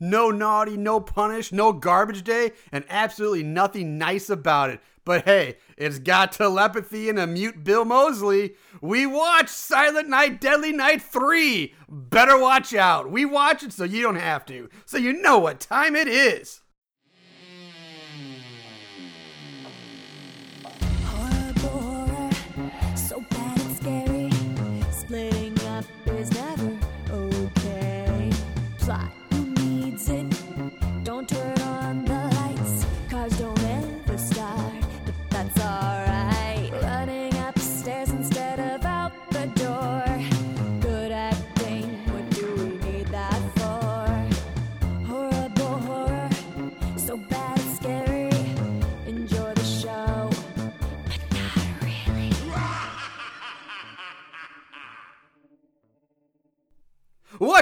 [0.00, 4.80] no naughty, no punish, no garbage day, and absolutely nothing nice about it.
[5.04, 8.56] But hey, it's got telepathy and a mute Bill Moseley.
[8.82, 11.74] We watch Silent Night, Deadly Night 3.
[11.88, 13.10] Better watch out.
[13.10, 16.60] We watch it so you don't have to, so you know what time it is.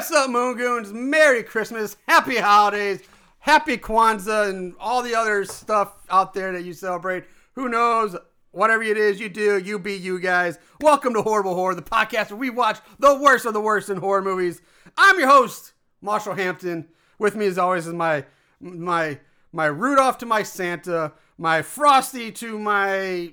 [0.09, 0.92] What's up, Moongoons?
[0.92, 3.02] Merry Christmas, Happy Holidays,
[3.41, 7.25] Happy Kwanzaa, and all the other stuff out there that you celebrate.
[7.56, 8.16] Who knows?
[8.53, 10.61] Whatever it is you do, you be you guys.
[10.81, 13.97] Welcome to Horrible Horror, the podcast where we watch the worst of the worst in
[13.97, 14.62] horror movies.
[14.97, 16.86] I'm your host, Marshall Hampton.
[17.19, 18.27] With me, as always, is my
[18.61, 19.19] my
[19.50, 23.33] my Rudolph to my Santa, my Frosty to my.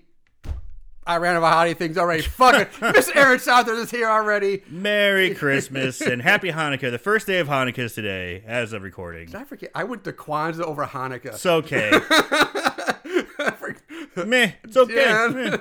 [1.06, 2.24] I ran out of holiday things already.
[2.24, 2.70] Fuck it.
[2.94, 4.64] Miss Aaron Southern is here already.
[4.70, 6.92] Merry Christmas and Happy Hanukkah.
[6.92, 9.28] The first day of Hanukkah is today, as of recording.
[9.28, 9.72] Did I forget?
[9.76, 11.34] I went to Kwanzaa over Hanukkah.
[11.34, 11.92] It's okay.
[14.26, 14.52] Meh.
[14.64, 15.28] It's okay.
[15.32, 15.58] Meh.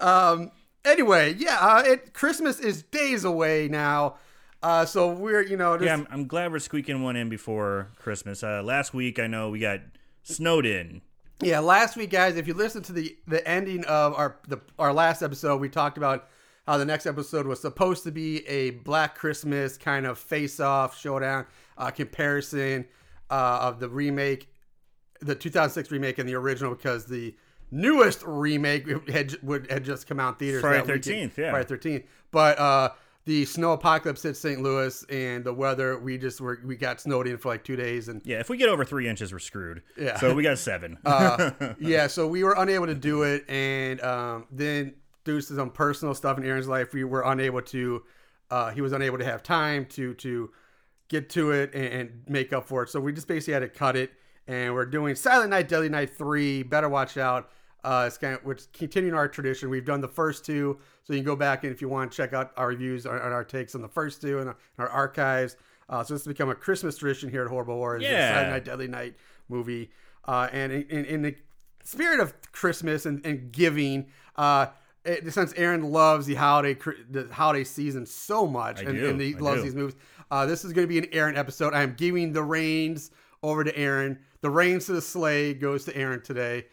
[0.00, 0.50] um.
[0.84, 1.58] Anyway, yeah.
[1.60, 4.16] Uh, it Christmas is days away now.
[4.62, 4.86] Uh.
[4.86, 5.76] So we're you know.
[5.76, 8.42] Just, Yeah, I'm, I'm glad we're squeaking one in before Christmas.
[8.42, 9.80] Uh, last week, I know we got
[10.22, 11.02] snowed in.
[11.40, 14.92] Yeah, last week, guys, if you listened to the the ending of our the our
[14.92, 16.28] last episode, we talked about
[16.66, 20.98] how the next episode was supposed to be a Black Christmas kind of face off
[20.98, 21.46] showdown
[21.78, 22.86] uh, comparison
[23.30, 24.48] uh, of the remake,
[25.20, 27.34] the 2006 remake and the original, because the
[27.70, 31.50] newest remake had would had just come out in theaters Friday 13th, yeah.
[31.50, 32.58] Friday 13th, but.
[32.58, 32.90] uh
[33.28, 34.62] the snow apocalypse hit St.
[34.62, 38.08] Louis, and the weather we just were we got snowed in for like two days,
[38.08, 39.82] and Yeah, if we get over three inches, we're screwed.
[39.98, 40.18] Yeah.
[40.18, 40.96] So we got seven.
[41.04, 44.94] uh, yeah, so we were unable to do it, and um, then
[45.24, 48.02] due to some personal stuff in Aaron's life, we were unable to.
[48.50, 50.50] Uh, he was unable to have time to to
[51.08, 52.88] get to it and, and make up for it.
[52.88, 54.10] So we just basically had to cut it,
[54.46, 56.62] and we're doing Silent Night, Deadly Night three.
[56.62, 57.50] Better watch out.
[57.88, 59.70] Uh, it's kind of we're continuing our tradition.
[59.70, 62.16] We've done the first two, so you can go back and if you want to
[62.16, 65.56] check out our reviews and our takes on the first two and our, our archives.
[65.88, 67.96] Uh, so this has become a Christmas tradition here at Horrible Horror.
[67.96, 68.34] is the Yeah.
[68.34, 69.14] Silent Night, Deadly Night
[69.48, 69.90] movie.
[70.26, 71.34] Uh, and in, in, in the
[71.82, 74.66] spirit of Christmas and, and giving, uh,
[75.06, 76.76] it, since Aaron loves the holiday
[77.08, 79.64] the holiday season so much, I and, do, and he I loves do.
[79.64, 79.96] these movies,
[80.30, 81.72] uh, this is going to be an Aaron episode.
[81.72, 83.10] I am giving the reins
[83.42, 84.18] over to Aaron.
[84.42, 86.66] The reins to the sleigh goes to Aaron today.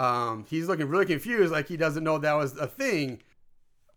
[0.00, 3.20] Um, he's looking really confused, like he doesn't know that was a thing.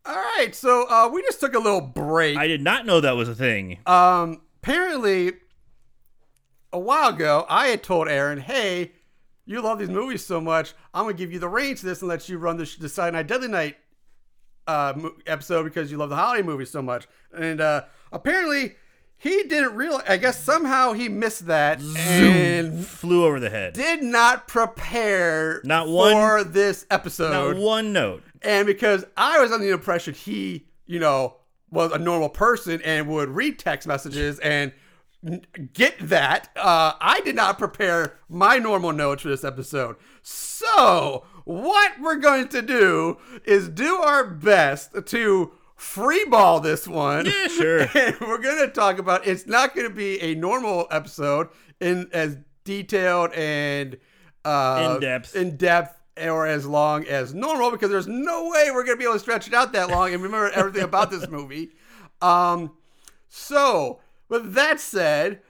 [0.05, 2.37] All right, so uh, we just took a little break.
[2.37, 3.79] I did not know that was a thing.
[3.85, 5.31] Um, apparently,
[6.73, 8.91] a while ago, I had told Aaron, "Hey,
[9.45, 12.09] you love these movies so much, I'm gonna give you the reins to this and
[12.09, 13.77] let you run the, the Silent Night Deadly Night
[14.67, 14.93] uh,
[15.25, 18.75] episode because you love the holiday movies so much." And uh, apparently,
[19.23, 20.03] he didn't realize.
[20.07, 23.73] I guess somehow he missed that and Flew over the head.
[23.73, 28.21] did not prepare Not one- for this episode Not one note.
[28.41, 31.37] and because I was under the impression he, you know,
[31.71, 34.71] was a normal person and would read text messages and
[35.73, 39.95] get that, uh, I did not prepare my normal notes for this episode.
[40.21, 45.51] So, what we're going to do is do our best to
[45.83, 47.25] freeball this one.
[47.25, 47.79] Yeah, sure.
[47.95, 51.49] And we're going to talk about it's not going to be a normal episode
[51.79, 53.97] in as detailed and
[54.45, 55.35] uh, In depth.
[55.35, 59.03] in depth or as long as normal because there's no way we're going to be
[59.03, 61.71] able to stretch it out that long and remember everything about this movie.
[62.21, 62.71] Um,
[63.27, 65.41] so, with that said,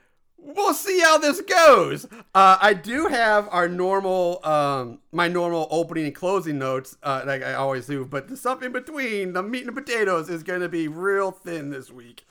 [0.44, 2.04] we'll see how this goes.
[2.34, 7.42] Uh, I do have our normal, um, my normal opening and closing notes, uh, like
[7.42, 10.68] I always do, but the stuff in between, the meat and potatoes, is going to
[10.68, 12.26] be real thin this week.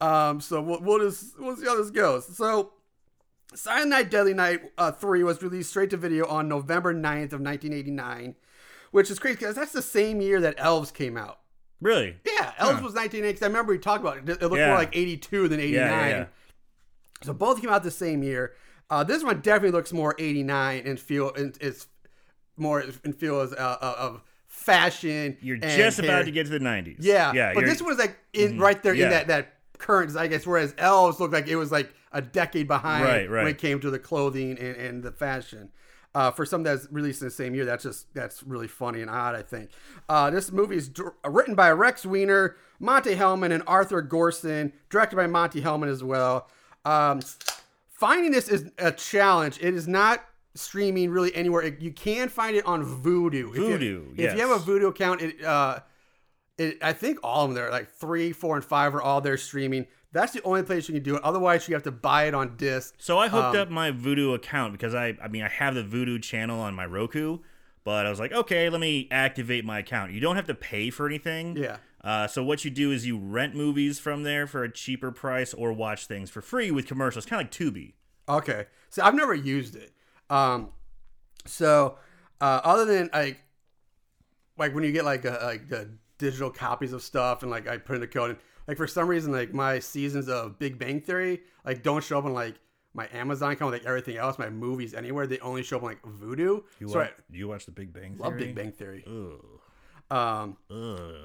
[0.00, 2.36] Um, so we'll, we'll just we'll see how this goes.
[2.36, 2.72] So,
[3.54, 7.40] Silent Night Deadly Night uh, 3 was released straight to video on November 9th of
[7.40, 8.34] 1989,
[8.90, 11.38] which is crazy because that's the same year that Elves came out.
[11.80, 12.16] Really?
[12.24, 13.32] Yeah, Elves was 1980.
[13.34, 14.28] 'cause I remember we talked about it.
[14.28, 14.68] It looked Yeah.
[14.68, 15.74] more like 82 than 89.
[15.90, 16.26] Yeah, yeah, yeah.
[17.22, 18.54] So both came out the same year.
[18.90, 21.86] Uh, this one definitely looks more 89 and feel and it's
[22.56, 25.36] more and feels uh, uh, of fashion.
[25.40, 26.96] You're just about to get to the 90s.
[27.00, 27.54] Yeah, Yeah.
[27.54, 29.04] But this was like in right there Yeah.
[29.06, 32.68] in that that current I guess whereas elves looked like it was like a decade
[32.68, 33.42] behind Right, right.
[33.44, 35.70] when it came to the clothing and, and the fashion.
[36.14, 39.10] Uh, for something that's released in the same year, that's just that's really funny and
[39.10, 39.34] odd.
[39.34, 39.70] I think
[40.08, 40.88] uh, this movie is
[41.26, 46.48] written by Rex Weiner, Monte Hellman, and Arthur Gorson, directed by Monte Hellman as well.
[46.84, 47.20] Um,
[47.88, 49.58] finding this is a challenge.
[49.60, 51.62] It is not streaming really anywhere.
[51.62, 53.50] It- you can find it on Vudu.
[53.50, 54.62] If you- Vudu, If you have a yes.
[54.64, 55.80] Vudu account, it, uh,
[56.58, 59.36] it I think all of them there, like three, four, and five are all there
[59.36, 59.86] streaming.
[60.12, 61.24] That's the only place you can do it.
[61.24, 62.94] Otherwise, you have to buy it on disc.
[62.98, 65.82] So I hooked Um, up my Vudu account because I, I mean, I have the
[65.82, 67.38] Vudu channel on my Roku,
[67.82, 70.12] but I was like, okay, let me activate my account.
[70.12, 71.56] You don't have to pay for anything.
[71.56, 71.78] Yeah.
[72.04, 75.54] Uh, so what you do is you rent movies from there for a cheaper price
[75.54, 77.94] or watch things for free with commercials, kind of like Tubi.
[78.28, 78.66] Okay.
[78.90, 79.90] So I've never used it.
[80.28, 80.68] Um,
[81.46, 81.96] so
[82.42, 83.38] uh, other than like,
[84.58, 87.78] like when you get like a, like the digital copies of stuff and like I
[87.78, 91.00] put in the code and like for some reason like my seasons of Big Bang
[91.00, 92.54] Theory like don't show up on like
[92.92, 96.02] my Amazon account like everything else my movies anywhere they only show up on like
[96.02, 96.62] Vudu.
[96.78, 98.18] You, so wa- I you watch The Big Bang Theory?
[98.18, 99.04] love Big Bang Theory.
[99.06, 99.60] Ugh.
[100.14, 100.56] Um,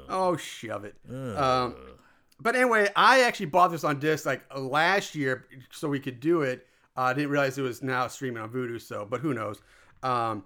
[0.10, 0.96] oh shove it.
[1.10, 1.76] Um,
[2.40, 6.42] but anyway, I actually bought this on disc like last year so we could do
[6.42, 6.66] it.
[6.98, 9.62] Uh, I didn't realize it was now streaming on Vudu, so but who knows?
[10.04, 10.44] Um,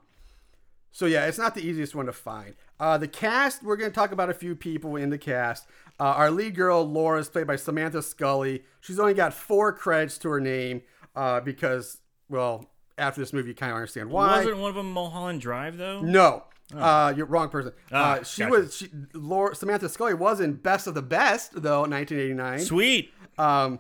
[0.91, 2.55] so yeah, it's not the easiest one to find.
[2.79, 5.67] Uh, the cast, we're going to talk about a few people in the cast.
[5.99, 8.63] Uh, our lead girl, Laura, is played by Samantha Scully.
[8.81, 10.81] She's only got four credits to her name
[11.15, 11.99] uh, because,
[12.29, 14.37] well, after this movie, you kind of understand why.
[14.37, 16.01] Wasn't one of them Mulholland Drive though?
[16.01, 16.43] No,
[16.75, 17.73] uh, you're wrong person.
[17.91, 18.51] Ah, uh, she gotcha.
[18.51, 22.59] was she, Laura, Samantha Scully was in Best of the Best though, 1989.
[22.59, 23.13] Sweet.
[23.37, 23.79] Um,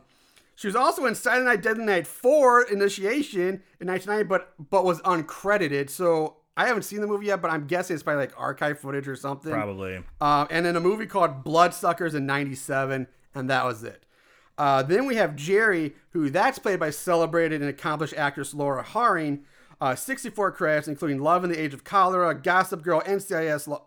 [0.55, 5.01] she was also in Saturday Night Deadly Night 4 Initiation in 1990, but but was
[5.01, 5.89] uncredited.
[5.89, 9.07] So I haven't seen the movie yet, but I'm guessing it's probably like archive footage
[9.07, 9.51] or something.
[9.51, 10.03] Probably.
[10.21, 14.05] Um, and then a movie called Bloodsuckers in '97, and that was it.
[14.57, 19.45] Uh, then we have Jerry, who that's played by celebrated and accomplished actress Laura Harring.
[19.83, 23.85] Uh, 64 credits, including Love in the Age of Cholera, Gossip Girl, NCIS, Lo-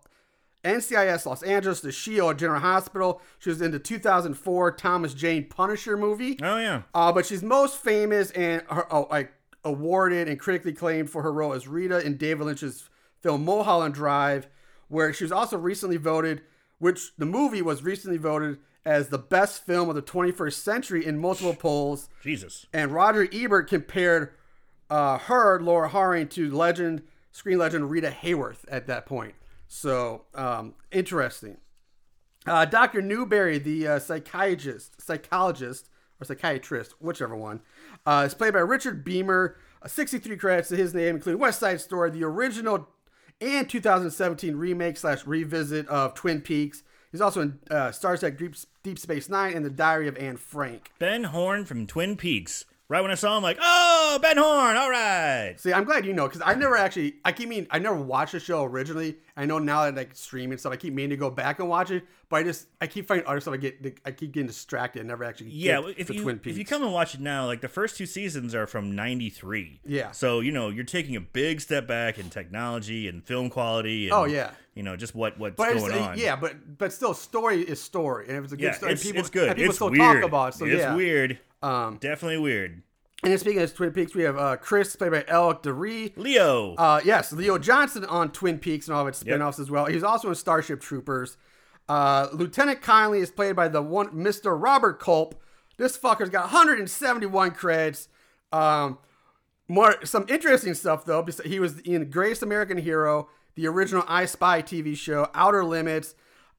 [0.62, 3.22] NCIS Los Angeles, The Shield, General Hospital.
[3.38, 6.38] She was in the 2004 Thomas Jane Punisher movie.
[6.42, 6.82] Oh yeah.
[6.92, 9.32] Uh, but she's most famous and her, oh, like
[9.64, 12.90] awarded and critically acclaimed for her role as Rita in David Lynch's
[13.22, 14.48] film Mulholland Drive,
[14.88, 16.42] where she was also recently voted,
[16.78, 21.18] which the movie was recently voted as the best film of the 21st century in
[21.18, 22.10] multiple polls.
[22.22, 22.66] Jesus.
[22.74, 24.34] And Roger Ebert compared
[24.90, 27.02] uh, her, Laura Harring, to legend,
[27.32, 29.34] screen legend Rita Hayworth at that point.
[29.68, 31.58] So um, interesting.
[32.46, 33.02] Uh, Dr.
[33.02, 35.88] Newberry, the uh, psychiatrist, psychologist
[36.20, 37.60] or psychiatrist, whichever one,
[38.06, 39.54] uh, is played by Richard Beymer.
[39.82, 42.88] Uh, 63 credits to his name, including West Side Story, the original
[43.40, 46.82] and 2017 remake slash revisit of Twin Peaks.
[47.12, 50.36] He's also in uh, Star Trek Deep, Deep Space Nine and The Diary of Anne
[50.36, 50.92] Frank.
[50.98, 52.64] Ben Horne from Twin Peaks.
[52.88, 54.76] Right when I saw him, like, oh, Ben Horne.
[54.76, 55.56] All right.
[55.58, 58.30] See, I'm glad you know because I never actually, I keep meaning, I never watched
[58.30, 59.16] the show originally.
[59.36, 61.68] I know now that I stream and stuff, I keep meaning to go back and
[61.68, 63.54] watch it, but I just, I keep finding other stuff.
[63.54, 65.50] I get, I keep getting distracted and never actually.
[65.50, 68.06] Yeah, if you Twin if you come and watch it now, like the first two
[68.06, 69.80] seasons are from '93.
[69.84, 70.12] Yeah.
[70.12, 74.04] So you know you're taking a big step back in technology and film quality.
[74.04, 74.52] And, Oh, yeah.
[74.74, 76.18] You know just what what's but going on.
[76.18, 79.02] yeah, but but still, story is story, and if it's a good Yeah, story, it's,
[79.02, 79.48] people, it's good.
[79.48, 80.20] and people it's still weird.
[80.22, 80.54] talk about.
[80.54, 81.38] it, So it's yeah, weird.
[81.66, 82.82] Um, Definitely weird.
[83.22, 86.12] and then speaking of Twin Peaks, we have uh, Chris played by Alec DaRe.
[86.16, 86.74] Leo.
[86.76, 89.86] Uh, yes, Leo Johnson on Twin Peaks and all of its spin-offs as well.
[89.86, 91.36] He's also in Starship Troopers.
[91.88, 94.60] Uh, Lieutenant Conley is played by the one Mr.
[94.60, 95.40] Robert Culp.
[95.76, 98.08] This fucker's got 171 credits.
[98.52, 98.98] Um,
[99.68, 101.26] more some interesting stuff though.
[101.44, 106.14] He was in Greatest American Hero, the original I Spy TV show, Outer Limits.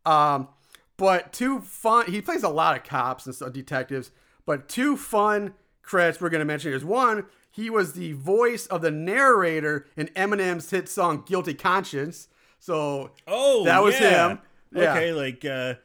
[0.05, 0.49] Um,
[0.97, 2.11] but two fun.
[2.11, 4.11] He plays a lot of cops and detectives.
[4.47, 7.25] But two fun credits we're going to mention is one.
[7.51, 12.27] He was the voice of the narrator in Eminem's hit song "Guilty Conscience."
[12.59, 14.29] So oh, that was yeah.
[14.29, 14.39] him.
[14.73, 14.93] Yeah.
[14.93, 15.75] Okay, like uh,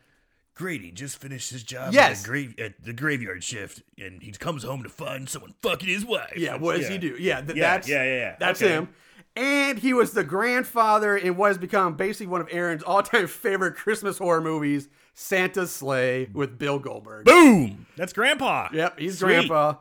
[0.55, 2.19] Grady just finished his job Yes.
[2.21, 5.89] at, the grave, at the graveyard shift, and he comes home to find someone fucking
[5.89, 6.35] his wife.
[6.37, 7.17] Yeah, what does he do?
[7.19, 8.37] Yeah, th- Yeah, that's yeah, yeah, yeah.
[8.39, 8.73] That's Okay.
[8.73, 8.89] him.
[9.35, 13.77] And he was the grandfather in what has become basically one of Aaron's all-time favorite
[13.77, 17.27] Christmas horror movies, Santa's Slay, with Bill Goldberg.
[17.27, 17.87] Boom!
[17.97, 18.69] That's Grandpa.
[18.73, 19.29] Yep, he's Sweet.
[19.49, 19.75] grandpa.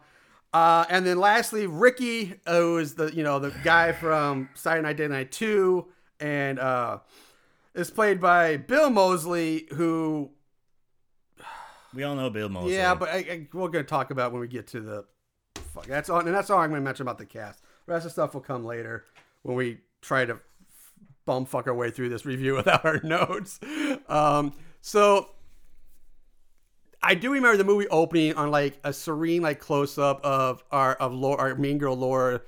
[0.53, 4.97] Uh, and then lastly, Ricky, who is the you know the guy from Saturday Night
[4.97, 5.87] Deadly Night Two,
[6.19, 6.99] and uh,
[7.73, 10.29] is played by Bill Moseley, who
[11.93, 12.73] We all know Bill Moseley.
[12.73, 15.05] yeah, but I, I, we're gonna talk about when we get to the
[15.73, 15.85] fuck.
[15.85, 17.61] That's all, and that's all I'm gonna mention about the cast.
[17.85, 19.05] The rest of the stuff will come later
[19.43, 20.39] when we try to
[21.25, 23.57] bumfuck our way through this review without our notes.
[24.09, 25.29] Um, so
[27.03, 30.93] I do remember the movie opening on like a serene like close up of our
[30.95, 32.41] of our main girl Laura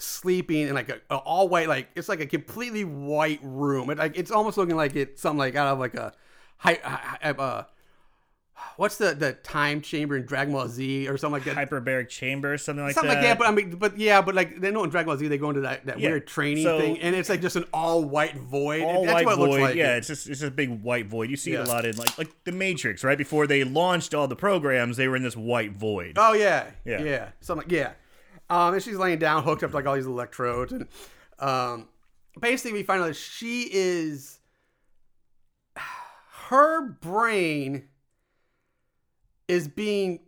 [0.00, 3.90] sleeping in like a, a all white like it's like a completely white room.
[3.90, 6.12] It, like it's almost looking like it's something like out of like a
[6.58, 7.64] high, high uh,
[8.76, 11.56] what's the the time chamber in Dragon Ball Z or something like that.
[11.70, 13.14] Hyperbaric chamber, something like Something that.
[13.14, 15.16] Something like that, but I mean, but yeah, but like they know in Dragon Ball
[15.16, 16.10] Z they go into that, that Yeah.
[16.10, 18.82] weird training So- thing, and it's like just an all white void.
[18.82, 19.48] all That's white what it void.
[19.50, 19.74] looks like.
[19.76, 21.30] yeah, it's just it's just a big white void.
[21.30, 23.18] You see it a lot in like like the Matrix, right?
[23.18, 26.14] Before they launched all the programs, they were in this white void.
[26.16, 27.02] Oh yeah, Yeah.
[27.02, 27.92] yeah, Something like, yeah.
[28.50, 30.86] Um, and she's laying down, hooked up to like all these electrodes, and
[31.38, 31.86] um,
[32.40, 34.38] basically we find out that she is
[36.48, 37.88] her brain
[39.48, 40.20] is being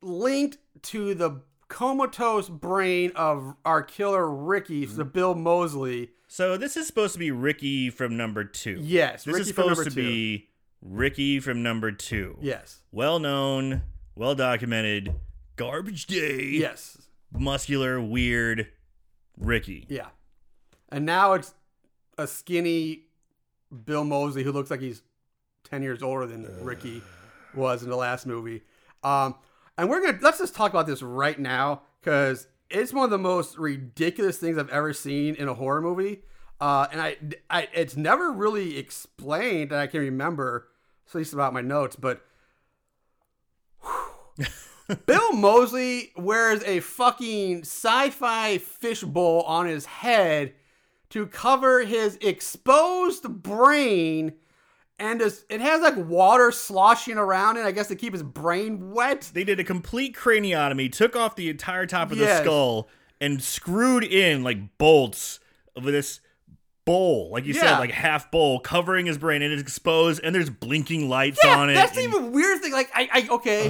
[0.00, 4.96] linked to the comatose brain of our killer Ricky, Mm-hmm.
[4.96, 6.10] so Bill Moseley.
[6.28, 8.78] So this is supposed to be Ricky from number two.
[8.80, 9.94] Yes, this Ricky is supposed to two.
[9.96, 10.48] be
[10.80, 12.36] Ricky from number two.
[12.40, 13.82] Yes, Well known,
[14.16, 15.14] well documented,
[15.56, 16.98] garbage day, yes,
[17.32, 18.68] muscular, weird
[19.38, 19.86] Ricky.
[19.88, 20.08] yeah.
[20.90, 21.54] And now it's
[22.18, 23.04] a skinny
[23.84, 25.02] Bill Moseley who looks like he's
[25.64, 27.00] 10 years older than Ricky
[27.54, 28.62] was in the last movie.
[29.02, 29.34] Um,
[29.76, 33.10] and we're going to, let's just talk about this right now because it's one of
[33.10, 36.22] the most ridiculous things I've ever seen in a horror movie.
[36.60, 37.16] Uh, and I,
[37.50, 40.68] I, it's never really explained that I can remember,
[41.08, 42.24] at least about my notes, but
[45.06, 50.54] Bill Moseley wears a fucking sci-fi fishbowl on his head
[51.10, 54.32] to cover his exposed brain,
[55.02, 57.66] and it has like water sloshing around it.
[57.66, 59.30] I guess to keep his brain wet.
[59.34, 62.88] They did a complete craniotomy, took off the entire top of the skull,
[63.20, 65.40] and screwed in like bolts
[65.76, 66.20] of this
[66.84, 67.60] bowl, like you Yeah.
[67.62, 71.58] said, like half bowl, covering his brain, and it's exposed, and there's blinking lights Yeah,
[71.58, 71.74] on it.
[71.74, 72.72] that's the and- even weird thing.
[72.72, 73.68] Like, I, I okay.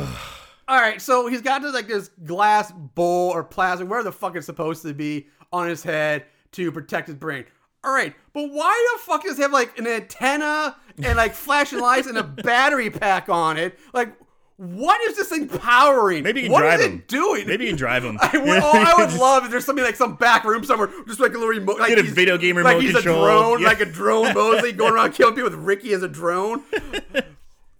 [0.68, 4.36] All right, so he's got this, like this glass bowl or plastic, where the fuck
[4.36, 7.44] it's supposed to be, on his head to protect his brain.
[7.84, 11.80] All right, but why the fuck does it have like an antenna and like flashing
[11.80, 13.78] lights and a battery pack on it?
[13.92, 14.14] Like,
[14.56, 16.22] what is this thing powering?
[16.22, 16.92] Maybe you can What drive is him.
[16.98, 17.48] it doing?
[17.48, 18.18] Maybe you can drive him.
[18.22, 21.18] I would, oh, I would love if there's something like some back room somewhere, just
[21.18, 23.24] like a little remote, like Get a video game like remote he's control.
[23.24, 23.66] a drone, Yeah.
[23.66, 26.62] like a drone Moseley going around killing people with Ricky as a drone.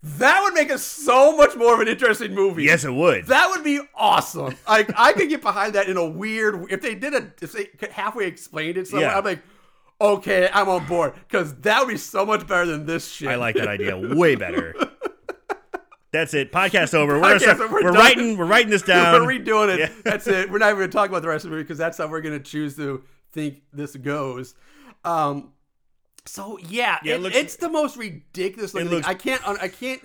[0.04, 2.64] That would make it so much more of an interesting movie.
[2.64, 3.26] yes, it would.
[3.26, 4.56] That would be awesome.
[4.68, 6.72] Like I could get behind that in a weird.
[6.72, 9.16] If they did a, if they halfway explained it somewhere, Yeah.
[9.18, 9.38] I'm like,
[10.02, 13.28] okay, I'm on board because that would be so much better than this shit.
[13.28, 14.74] I like that idea way better.
[16.12, 16.52] That's it.
[16.52, 17.18] Podcast over.
[17.18, 17.72] We're, Podcast start- over.
[17.74, 17.94] we're Done.
[17.94, 18.36] writing.
[18.36, 19.24] We're writing this down.
[19.24, 19.78] we're redoing it.
[19.80, 19.92] Yeah.
[20.04, 20.50] That's it.
[20.50, 22.06] We're not even going to talk about the rest of the movie because that's how
[22.06, 24.54] we're going to choose to think this goes.
[25.04, 25.52] Um.
[26.26, 28.90] So yeah, Yeah, it it- looks- it's the most ridiculous looking.
[28.90, 29.16] looks- thing.
[29.16, 29.42] I can't.
[29.62, 30.02] I can't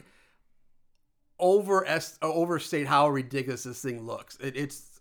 [1.39, 1.86] over
[2.22, 4.38] overstate how ridiculous this thing looks.
[4.38, 5.00] It, it's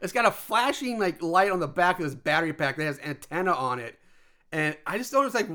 [0.00, 2.98] it's got a flashing like light on the back of this battery pack that has
[3.00, 3.98] antenna on it,
[4.54, 5.26] and I just don't.
[5.26, 5.48] It's like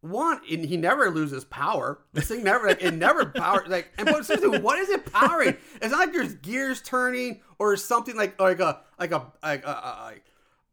[0.00, 1.98] one, and he never loses power.
[2.12, 3.64] This thing never, like, it never power.
[3.66, 5.56] Like, and but seriously, what is it powering?
[5.80, 9.68] It's not like there's gears turning or something like like a like a like a,
[9.70, 10.24] a, like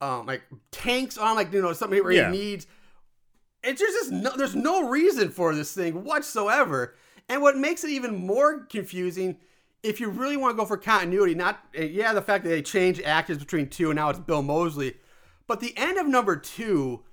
[0.02, 2.32] um like tanks on like you know something where Yeah.
[2.32, 2.68] he needs.
[3.64, 6.96] It's just just no, there's no reason for this thing whatsoever.
[7.30, 9.38] And what makes it even more confusing,
[9.84, 12.62] if you really want to go for continuity, not uh, yeah, the fact that they
[12.62, 14.96] changed actors between two and now it's Bill Mosley,
[15.48, 17.04] but the end of number two,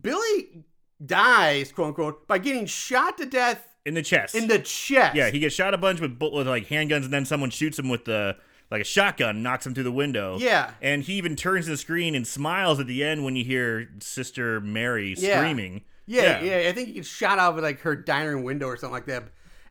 [0.00, 0.64] Billy
[1.04, 4.34] dies, quote unquote, by getting shot to death in the chest.
[4.34, 5.14] in the chest.
[5.16, 7.88] yeah, he gets shot a bunch with, with like handguns, and then someone shoots him
[7.88, 8.36] with the
[8.70, 10.36] like a shotgun, knocks him through the window.
[10.38, 10.72] Yeah.
[10.82, 13.88] and he even turns to the screen and smiles at the end when you hear
[14.00, 15.38] Sister Mary Yeah.
[15.38, 15.82] screaming.
[16.04, 18.76] Yeah, yeah, I think he gets shot out of like her dining room window or
[18.76, 19.24] something like that.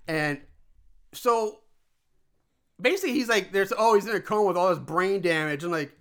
[0.07, 0.39] And
[1.13, 1.59] so
[2.79, 5.71] basically he's like there's oh he's in a coma with all this brain damage and
[5.71, 5.91] like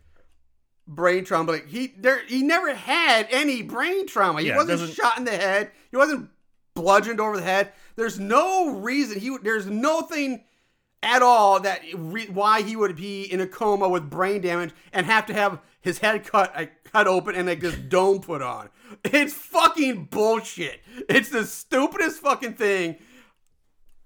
[0.87, 1.45] brain trauma.
[1.47, 4.41] But like he there he never had any brain trauma.
[4.41, 5.71] He Yeah, wasn't shot in the head.
[5.91, 6.31] He wasn't
[6.75, 7.73] bludgeoned over the head.
[7.97, 10.45] There's no reason he would there's nothing
[11.03, 15.07] at all that re- why he would be in a coma with brain damage and
[15.07, 18.69] have to have his head cut like, cut open and like this dome put on.
[19.05, 20.81] It's fucking bullshit.
[21.09, 22.97] It's the stupidest fucking thing.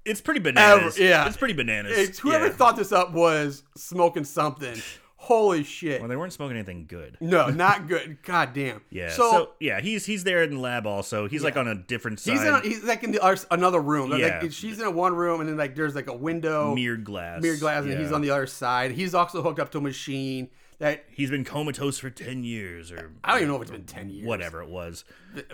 [0.05, 0.97] It's pretty bananas.
[0.97, 1.27] Ever- yeah.
[1.27, 1.97] it's pretty bananas.
[1.97, 2.53] It's whoever Yeah.
[2.53, 4.81] thought this up was smoking something.
[5.23, 6.01] Holy shit.
[6.01, 7.19] Well, they weren't smoking anything good.
[7.21, 8.23] No, not good.
[8.23, 8.81] God damn.
[8.91, 9.11] Yeah.
[9.11, 11.29] So, So, yeah, he's he's there in the lab also.
[11.29, 12.33] He's like on a different side.
[12.33, 14.11] he's in a, he's like in the other, another room.
[14.11, 14.49] Like, Yeah.
[14.49, 17.43] she's in a one room and then like there's like a window, mirrored glass.
[17.43, 17.99] mirrored glass, and Yeah.
[17.99, 18.93] he's on the other side.
[18.93, 20.49] He's also hooked up to a machine
[20.79, 23.85] that He's been comatose for ten years or I don't even know if it's been
[23.85, 24.27] ten years.
[24.27, 25.05] whatever it was.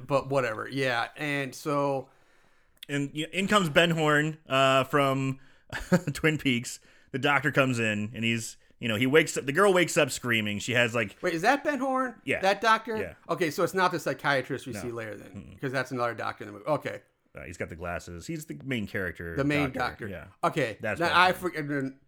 [0.06, 0.68] but whatever.
[0.70, 2.08] Yeah, and so
[2.88, 5.40] and in comes Ben Horne uh, from
[6.12, 6.78] Twin Peaks.
[7.10, 9.46] The doctor comes in, and he's you know he wakes up.
[9.46, 10.58] The girl wakes up screaming.
[10.58, 12.14] She has like Wait, is that Ben Horne?
[12.24, 12.40] Yeah.
[12.40, 12.96] That doctor?
[12.96, 13.14] Yeah.
[13.32, 16.48] Okay, so it's not the psychiatrist we see later then, because that's another doctor in
[16.48, 16.66] the movie.
[16.66, 17.00] Okay,
[17.36, 18.26] uh, he's got the glasses.
[18.26, 19.36] He's the main character.
[19.36, 20.08] the main doctor.
[20.08, 20.24] Yeah.
[20.44, 20.76] Okay.
[20.80, 21.64] That's now I forget,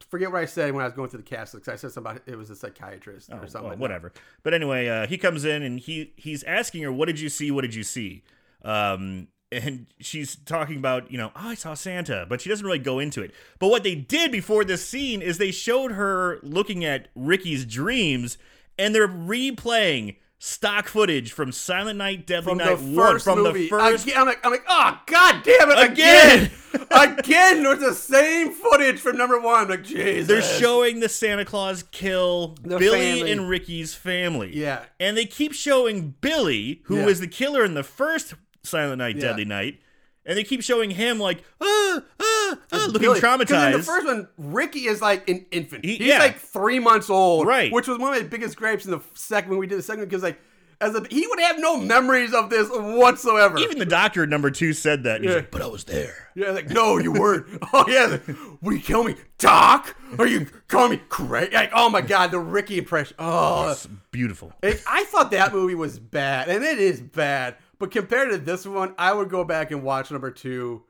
[0.08, 2.12] forget what I said when I was going through the cast because I said something
[2.12, 3.70] about it was a psychiatrist Oh, or something.
[3.70, 4.12] well, whatever.
[4.42, 7.50] But anyway, uh, he comes in and he he's asking her, "What did you see?
[7.50, 8.22] What did you see?"
[8.62, 12.78] Um, and she's talking about, you know, oh, I saw Santa, but she doesn't really
[12.78, 13.32] go into it.
[13.58, 18.36] But what they did before this scene is they showed her looking at Ricky's dreams,
[18.78, 23.62] and they're replaying stock footage from Silent Night, Deadly From Night one, from movie.
[23.64, 24.06] the first.
[24.06, 25.90] Again, I'm like, I'm like, oh god damn it!
[25.92, 26.50] Again!
[26.74, 29.62] Again, again, with the same footage from number one.
[29.64, 30.28] I'm like, Jesus.
[30.28, 33.32] They're showing the Santa Claus kill The Billy family.
[33.32, 34.54] and Ricky's family.
[34.54, 34.84] Yeah.
[35.00, 37.06] And they keep showing Billy, who Yeah.
[37.06, 38.34] was the killer in the first
[38.68, 39.22] Silent Night, Yeah.
[39.22, 39.80] Deadly Night,
[40.26, 43.08] and they keep showing him like, ah, ah, ah, looking.
[43.08, 43.72] 'Cause traumatized.
[43.72, 45.84] In the first one, Ricky is like an infant.
[45.84, 46.18] He- He's yeah.
[46.18, 47.72] like three months old, Right.
[47.72, 50.04] Which was one of my biggest gripes in the second when we did the second
[50.04, 50.38] because like.
[50.80, 53.58] As a, he would have no memories of this whatsoever.
[53.58, 55.16] Even the doctor at number two said that.
[55.16, 55.38] and He's Yeah.
[55.40, 56.28] like, but I was there.
[56.36, 57.46] Yeah, like, no, you weren't.
[57.72, 58.04] oh, yeah.
[58.06, 59.16] Like, Will you kill me?
[59.38, 59.96] Doc?
[60.20, 61.52] Are you calling me crazy?
[61.52, 63.16] Like, oh my God, the Ricky impression.
[63.18, 63.72] Oh.
[63.72, 64.52] It's beautiful.
[64.62, 67.56] It- I thought that movie was bad, and it is bad.
[67.78, 70.82] But compared to this one, I would go back and watch number two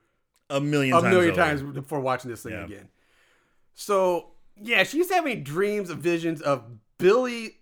[0.51, 1.13] A million a times.
[1.13, 1.41] million over.
[1.41, 2.65] times before watching this thing Yeah.
[2.65, 2.89] again.
[3.75, 4.31] So,
[4.61, 6.65] yeah, she's having dreams of visions of
[6.99, 7.57] Billy,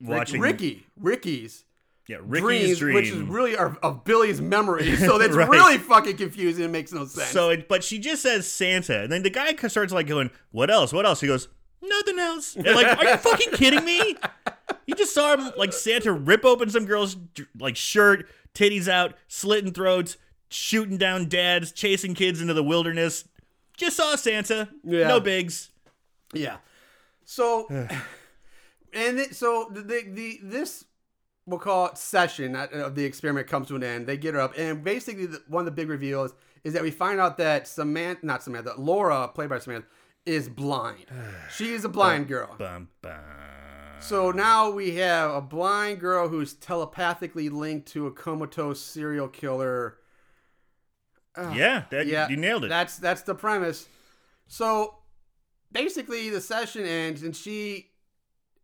[0.00, 1.64] Watching Ricky, Ricky's
[2.08, 2.94] Yeah, Ricky's dreams, dream.
[2.94, 4.98] which is really are of Billy's memories.
[5.04, 5.48] So that's Right.
[5.48, 6.64] really fucking confusing.
[6.64, 7.30] It makes no sense.
[7.30, 10.70] So, it, but she just says Santa, and then the guy starts like going, "What
[10.70, 10.92] else?
[10.92, 11.48] What else?" He goes,
[11.80, 14.16] "Nothing else." And like, are you fucking kidding me?
[14.86, 17.16] You just saw him like Santa rip open some girl's
[17.58, 20.16] like shirt, titties out, slitting throats,
[20.48, 23.28] shooting down dads, chasing kids into the wilderness.
[23.76, 24.68] Just saw Santa.
[24.84, 25.08] Yeah.
[25.08, 25.70] No bigs.
[26.32, 26.58] Yeah.
[27.24, 30.84] So, and it, so the, the the this
[31.46, 34.06] we'll call it session of the experiment comes to an end.
[34.06, 36.90] They get her up, and basically the, one of the big reveals is that we
[36.90, 39.86] find out that Samantha, not Samantha, Laura, played by Samantha,
[40.24, 41.06] is blind.
[41.54, 42.54] She is a blind girl.
[42.58, 43.12] Bum, bum.
[44.00, 49.96] So now we have a blind girl who's telepathically linked to a comatose serial killer.
[51.36, 52.68] Yeah, that, Yeah, you nailed it.
[52.68, 53.88] That's that's the premise.
[54.46, 54.96] So
[55.72, 57.90] basically, the session ends, and she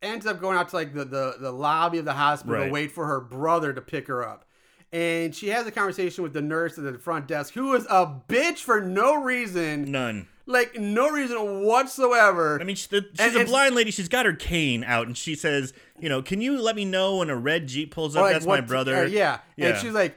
[0.03, 2.67] ends up going out to like the the, the lobby of the hospital Right.
[2.67, 4.45] to wait for her brother to pick her up.
[4.93, 8.21] And she has a conversation with the nurse at the front desk, who is a
[8.29, 10.29] bitch for no reason, None.
[10.51, 12.59] Like no reason whatsoever.
[12.61, 13.91] I mean, she, the, she's And a it's- blind lady.
[13.91, 17.17] She's got her cane out, and she says, "You know, can you let me know
[17.19, 18.23] when a red jeep pulls up?
[18.23, 19.39] Like, That's my brother." uh, yeah.
[19.57, 19.69] Yeah.
[19.69, 20.17] and she's like,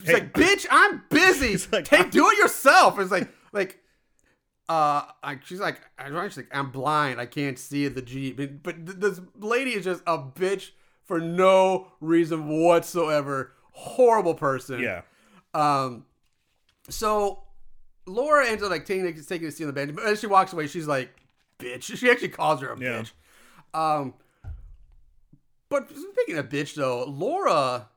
[0.00, 0.14] she's Hey.
[0.14, 1.56] like, bitch, I'm busy.
[1.72, 2.98] Like, Take do it yourself.
[2.98, 3.78] It's like, like,
[4.68, 7.20] uh, I, she's like, I- she's like, I'm blind.
[7.20, 8.38] I can't see the jeep.
[8.38, 10.70] And- But th- this lady is just a bitch
[11.04, 13.52] for no reason whatsoever.
[13.72, 14.80] Horrible person.
[14.80, 15.02] Yeah.
[15.52, 16.06] Um,
[16.88, 17.43] so
[18.06, 20.52] Laura ends up like taking taking a seat on the bench, but as she walks
[20.52, 21.10] away, she's like,
[21.58, 23.02] "Bitch." She actually calls her a Yeah.
[23.02, 23.12] bitch.
[23.78, 24.14] Um,
[25.68, 27.88] but speaking of bitch, though, Laura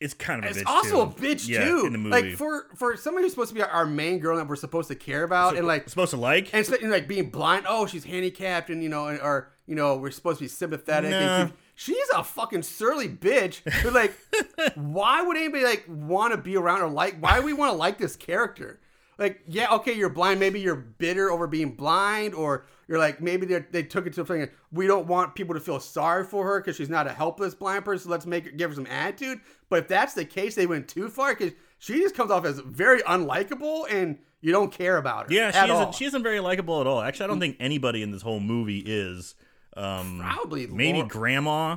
[0.00, 1.00] It's kind of a is bitch also too.
[1.00, 1.86] a bitch yeah, too.
[1.86, 2.10] in the movie.
[2.28, 4.94] Like for for somebody who's supposed to be our main girl that we're supposed to
[4.94, 6.52] care about, and like supposed to like.
[6.52, 7.64] and especially like being blind.
[7.68, 11.10] Oh, she's handicapped, and you know, and, or you know, we're supposed to be sympathetic.
[11.10, 11.16] Nah.
[11.18, 13.60] And she- she's a fucking surly bitch.
[13.82, 14.14] But like,
[14.74, 17.18] why would anybody like want to be around or like?
[17.20, 18.80] Why do we want to like this character?
[19.18, 20.40] Like, yeah, okay, you're blind.
[20.40, 24.26] Maybe you're bitter over being blind, or you're like maybe they they took it to
[24.26, 24.48] something.
[24.70, 27.84] We don't want people to feel sorry for her because she's not a helpless blind
[27.84, 28.10] person.
[28.10, 29.40] Let's make her give her some attitude.
[29.70, 32.58] But if that's the case, they went too far because she just comes off as
[32.60, 35.34] very unlikable, and you don't care about her.
[35.34, 35.70] yeah, she isn't.
[35.70, 35.92] all.
[35.92, 37.00] She isn't very likable at all.
[37.00, 39.34] Actually, I don't think anybody in this whole movie is.
[39.76, 41.76] Um, Probably maybe Laura- grandma.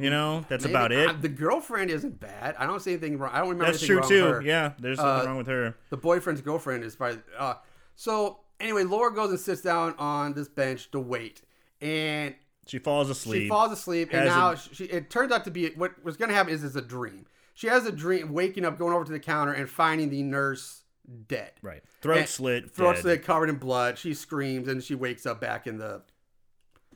[0.00, 1.08] You know, that's Maybe- about it.
[1.08, 2.54] uh, the girlfriend isn't bad.
[2.58, 3.30] I don't see anything wrong.
[3.32, 4.24] I don't remember that's anything true wrong too.
[4.24, 4.42] with her.
[4.42, 5.76] Yeah, there's nothing Uh, wrong with her.
[5.90, 7.20] The boyfriend's girlfriend is probably.
[7.38, 7.54] Uh,
[7.96, 11.42] so anyway, Laura goes and sits down on this bench to wait,
[11.80, 12.34] and
[12.66, 13.42] She falls asleep.
[13.42, 14.10] she falls asleep.
[14.12, 16.52] And Has a- now she, it turns out to be what was going to happen
[16.52, 17.26] is it's a dream.
[17.54, 20.82] She has a dream, waking up, going over to the counter, and finding the nurse
[21.28, 21.52] dead.
[21.62, 22.70] right, throat And- slit.
[22.70, 23.02] Throat dead.
[23.02, 23.98] slit, covered in blood.
[23.98, 26.02] She screams, and she wakes up back in the.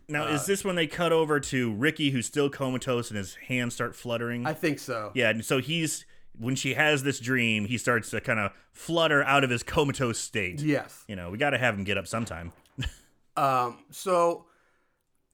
[0.09, 3.35] Now, uh, is this when they cut over to Ricky, who's still comatose, and his
[3.37, 4.47] hands start fluttering?
[4.47, 5.11] I think so.
[5.15, 6.05] Yeah, and so he's
[6.39, 10.19] when she has this dream, he starts to kind of flutter out of his comatose
[10.19, 10.61] state.
[10.61, 11.05] Yes.
[11.07, 12.53] You know, we got to have him get up sometime.
[13.37, 14.45] Um, so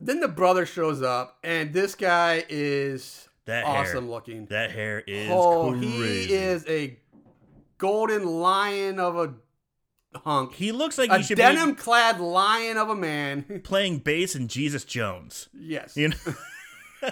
[0.01, 4.47] then the brother shows up, and this guy is That awesome hair, looking.
[4.47, 6.29] that hair is oh, crazy.
[6.29, 6.99] he is a
[7.77, 9.35] golden lion of a
[10.15, 10.55] hunk.
[10.55, 13.61] He looks like a he should denim clad lion of a man.
[13.65, 15.49] playing bass in Jesus Jones.
[15.53, 15.97] yes.
[15.97, 16.17] You know,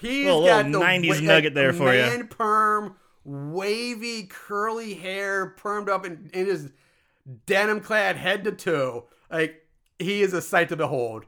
[0.00, 2.06] He's Little- got little the 90s wa- nugget there for ya.
[2.06, 6.72] man perm, wavy, curly hair, permed up in, in his
[7.46, 9.06] denim clad head to toe.
[9.30, 9.66] Like
[9.98, 11.24] he is a sight to behold.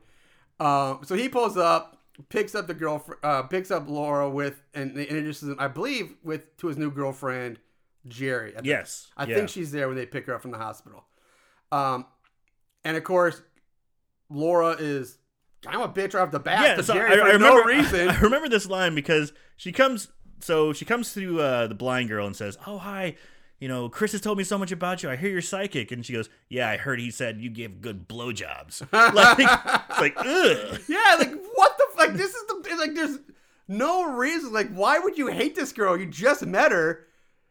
[0.60, 4.96] Um, so he pulls up, picks up the girlfriend, uh, picks up Laura with, and
[4.98, 7.58] introduces him, I believe, with to his new girlfriend,
[8.08, 8.56] Jerry.
[8.56, 9.08] I yes.
[9.16, 9.36] I yeah.
[9.36, 11.04] think she's there when they pick her up from the hospital.
[11.72, 12.06] Um,
[12.84, 13.42] and of course,
[14.30, 15.18] Laura is
[15.66, 16.74] of a bitch off the bat yeah.
[16.76, 18.08] to So Jerry I, for I no remember, reason.
[18.08, 20.08] I remember this line because she comes.
[20.40, 23.16] So she comes to uh, the blind girl and says, "Oh hi."
[23.58, 25.08] You know, Chris has told me so much about you.
[25.08, 28.06] I hear you're psychic, and she goes, "Yeah, I heard he said you give good
[28.06, 28.82] blowjobs."
[29.14, 29.38] like,
[29.90, 30.80] it's like, ugh.
[30.88, 32.12] Yeah, like what the fuck?
[32.12, 32.94] This is the like.
[32.94, 33.18] There's
[33.66, 34.52] no reason.
[34.52, 35.96] Like, why would you hate this girl?
[35.96, 37.06] You just met her.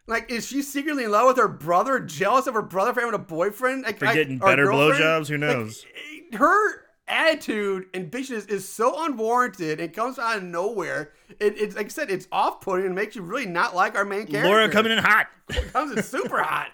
[0.08, 2.00] Like, is she secretly in love with her brother?
[2.00, 3.84] Jealous of her brother for having a boyfriend?
[3.84, 5.28] Like, For getting or better blowjobs?
[5.28, 5.86] Who Like, knows?
[6.34, 11.13] her attitude and bitchiness is so unwarranted and comes out of nowhere.
[11.39, 14.28] It, it's like I said, it's off-putting and makes you really not like our main
[14.28, 14.48] character.
[14.50, 15.28] Laura coming in hot.
[15.74, 16.68] comes in super hot.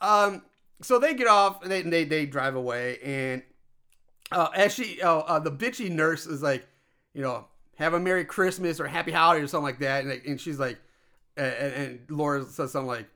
[0.00, 0.42] Um,
[0.82, 3.42] so they get off, and they they, they drive away, and
[4.32, 6.66] uh, as she, uh, uh, the bitchy nurse is like,
[7.14, 7.46] you know,
[7.76, 10.78] have a Merry Christmas or Happy Holiday or something like that, and, and she's like,
[11.36, 13.08] and, and Laura says something like,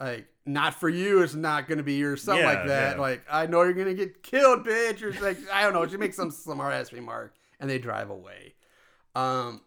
[0.00, 2.96] like not for you, it's not gonna be your something Yeah, like that.
[2.96, 3.00] yeah.
[3.02, 5.86] Like I know you're gonna get killed, bitch, or like I don't know.
[5.86, 8.54] She makes some smart ass remark, and they drive away.
[9.14, 9.60] Um.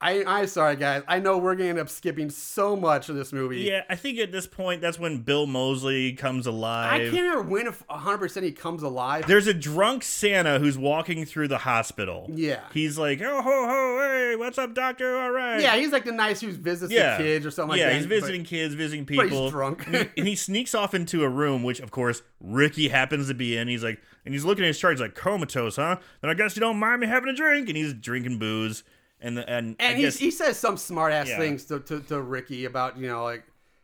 [0.00, 1.02] I, I'm sorry, guys.
[1.08, 3.60] I know we're gonna end up skipping so much of this movie.
[3.60, 6.92] Yeah, I think at this point that's when Bill Mosley comes alive.
[6.92, 9.26] I can't remember when if 100% he comes alive.
[9.26, 12.28] There's a drunk Santa who's walking through the hospital.
[12.30, 12.60] Yeah.
[12.74, 15.16] He's like, oh ho ho, hey, what's up, doctor?
[15.16, 15.60] All right.
[15.60, 17.96] yeah, he's like the nice who visits yeah, the kids or something like yeah, that.
[17.96, 19.50] he's visiting kids, visiting but he's people.
[19.50, 19.86] drunk.
[19.86, 23.34] and, he, and he sneaks off into a room, which of course Ricky happens to
[23.34, 23.68] be in.
[23.68, 24.94] He's like, and he's looking at his chart.
[24.94, 25.96] He's like, comatose, huh?
[26.20, 27.68] Then I guess you don't mind me having a drink.
[27.68, 28.82] And he's drinking booze.
[29.24, 31.38] And the, and, And guess, he says some smart ass Yeah.
[31.38, 33.42] things to, to, to Ricky about, you know, like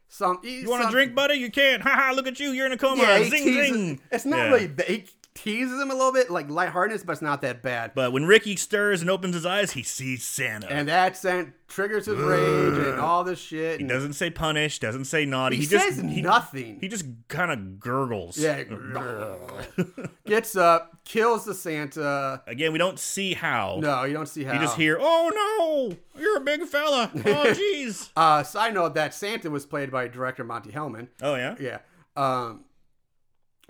[0.09, 0.39] some.
[0.43, 1.35] you want to drink, buddy?
[1.37, 1.83] You can't.
[1.87, 2.13] Ha ha!
[2.15, 2.51] Look at you.
[2.51, 3.01] You're in a coma.
[3.03, 4.01] Yeah, zing teases, zing.
[4.13, 4.53] It's not Yeah.
[4.53, 4.71] really.
[4.87, 7.93] He teases him a little bit, like lightheartedness, but it's not that bad.
[7.95, 10.71] But when Ricky stirs and opens his eyes, he sees Santa.
[10.71, 13.77] and that sent triggers his rage and all this shit.
[13.79, 15.57] he and doesn't say punish, doesn't say naughty.
[15.57, 16.79] he, He, says just he, nothing.
[16.81, 18.37] he just kind of gurgles.
[18.37, 18.65] yeah,
[20.27, 22.43] gets up, kills the Santa.
[22.47, 23.79] Again, we don't see how.
[23.81, 24.55] No, you don't see how.
[24.55, 28.11] You just hear, "Oh no, you're a big fella." Oh jeez.
[28.17, 31.09] Uh, side note: that Santa was played by director Monte Hellman.
[31.23, 31.55] oh yeah.
[31.61, 31.79] Yeah.
[32.17, 32.65] Um.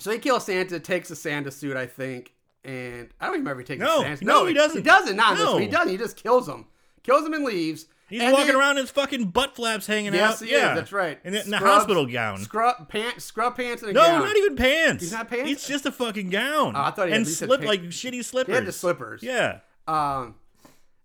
[0.00, 2.32] So he kills Santa, takes the Santa suit, I think,
[2.64, 4.24] and I don't remember if he takes No, Santa.
[4.24, 4.78] no, he doesn't.
[4.78, 5.16] He doesn't.
[5.16, 5.56] Not No.
[5.58, 5.88] He doesn't.
[5.90, 6.66] He just kills him.
[7.02, 7.86] Kills him and leaves.
[8.08, 10.46] He's And walking then- around his fucking butt flaps hanging Yes, out.
[10.48, 10.78] he yeah, is.
[10.80, 11.20] That's right.
[11.22, 12.38] In, the- in Scrubs- hospital gown.
[12.40, 14.20] Scrub pants, scrub pants, and a no, gown.
[14.24, 15.04] not even pants.
[15.04, 15.48] He's not pants?
[15.50, 16.74] It's just a fucking gown.
[16.74, 18.50] Oh, I thought he and at least had slip like shitty slippers.
[18.52, 19.22] He had the slippers.
[19.22, 19.60] Yeah.
[19.86, 20.34] Um,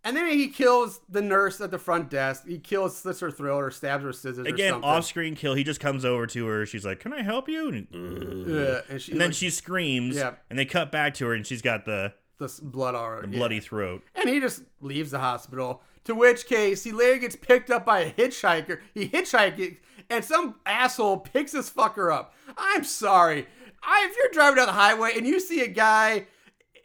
[0.06, 2.48] and then he kills the nurse at the front desk.
[2.48, 4.46] He kills, slits her throat, or stabs her with scissors.
[4.46, 5.56] Again, off-screen kill.
[5.56, 6.66] He just comes over to her.
[6.66, 7.88] She's like, "Can I help you?" And,
[8.48, 10.16] Yeah, and, she, and then like, she screams.
[10.16, 10.36] Yeah.
[10.50, 13.38] And they cut back to her, and she's got the, the blood the yeah.
[13.38, 14.04] bloody throat.
[14.14, 15.82] And he just leaves the hospital.
[16.06, 18.80] To which case, he later gets picked up by a hitchhiker.
[18.94, 19.78] He hitchhikes,
[20.10, 22.36] and some asshole picks this fucker up.
[22.56, 23.48] I'm sorry.
[23.82, 26.28] I, if you're driving down the highway and you see a guy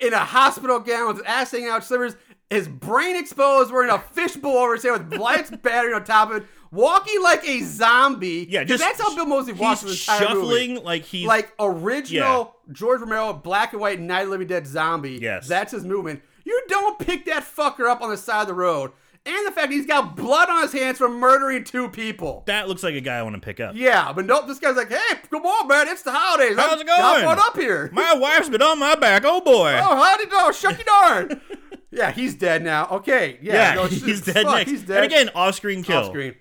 [0.01, 2.17] in a hospital gown with his ass hanging out, slivers,
[2.51, 6.37] his brain exposed, wearing a fishbowl over his head with lights battery on top of
[6.39, 8.47] it, walking like a zombie.
[8.51, 12.57] Yeah, just that's how Bill Moseley walks He's entire movie shuffling like he's like original
[12.73, 15.19] George Romero black and white Night of the Living Dead zombie.
[15.21, 15.47] Yes.
[15.49, 16.23] That's his movement.
[16.45, 18.93] You don't pick that fucker up on the side of the road.
[19.27, 22.43] And the fact he's got blood on his hands from murdering two people.
[22.47, 23.75] that looks like a guy I want to pick up.
[23.77, 26.57] Yeah, but nope, this guy's like, hey, come on, man, it's the holidays.
[26.57, 27.01] How's I'm- it going?
[27.01, 27.91] Hop on up here.
[27.93, 29.23] My wife's been on my back.
[29.27, 29.79] Oh boy.
[29.79, 31.41] oh, howdy do, shucky darn.
[31.91, 32.87] yeah, he's dead now.
[32.91, 33.71] Okay, yeah.
[33.71, 34.71] yeah, no, he's fuck, dead next.
[34.71, 34.97] He's dead.
[35.03, 35.99] And again, off-screen kill.
[35.99, 36.35] off screen.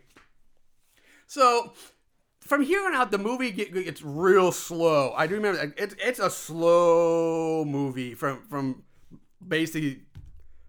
[1.27, 1.73] So
[2.41, 5.13] from here on out, the movie get, gets real slow.
[5.15, 8.83] I do remember it's it's a slow movie from from
[9.45, 10.01] basically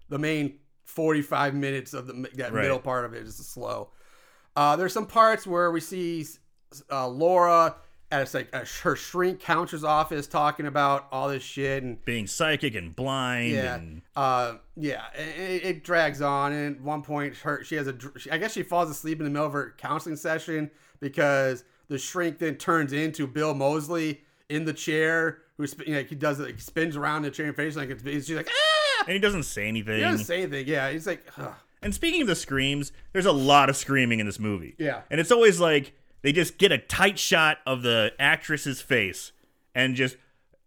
[0.09, 2.63] the main forty five minutes of the that Right.
[2.63, 3.91] middle part of it is slow.
[4.57, 6.27] Uh, there's some parts where we see
[6.91, 7.77] uh, Laura
[8.11, 12.27] at a, like a, her shrink counselor's office talking about all this shit and Being
[12.27, 13.53] psychic and blind.
[13.53, 15.05] yeah, And, uh, yeah.
[15.15, 17.95] It, it drags on, and at one point, her she has a.
[18.31, 20.71] I guess she falls asleep in the middle of her counseling session
[21.01, 26.15] because the shrink then turns into Bill Moseley in the chair, who you know, he
[26.15, 28.03] does it, like, spins around the chair and face like it's.
[28.03, 29.05] She's like, ah.
[29.07, 29.97] and he doesn't say anything.
[29.97, 30.67] He doesn't say anything.
[30.67, 31.55] Yeah, he's like, ugh.
[31.83, 34.75] And speaking of the screams, there's a lot of screaming in this movie.
[34.79, 35.01] Yeah.
[35.11, 39.33] And it's always like they just get a tight shot of the actress's face
[39.75, 40.17] and just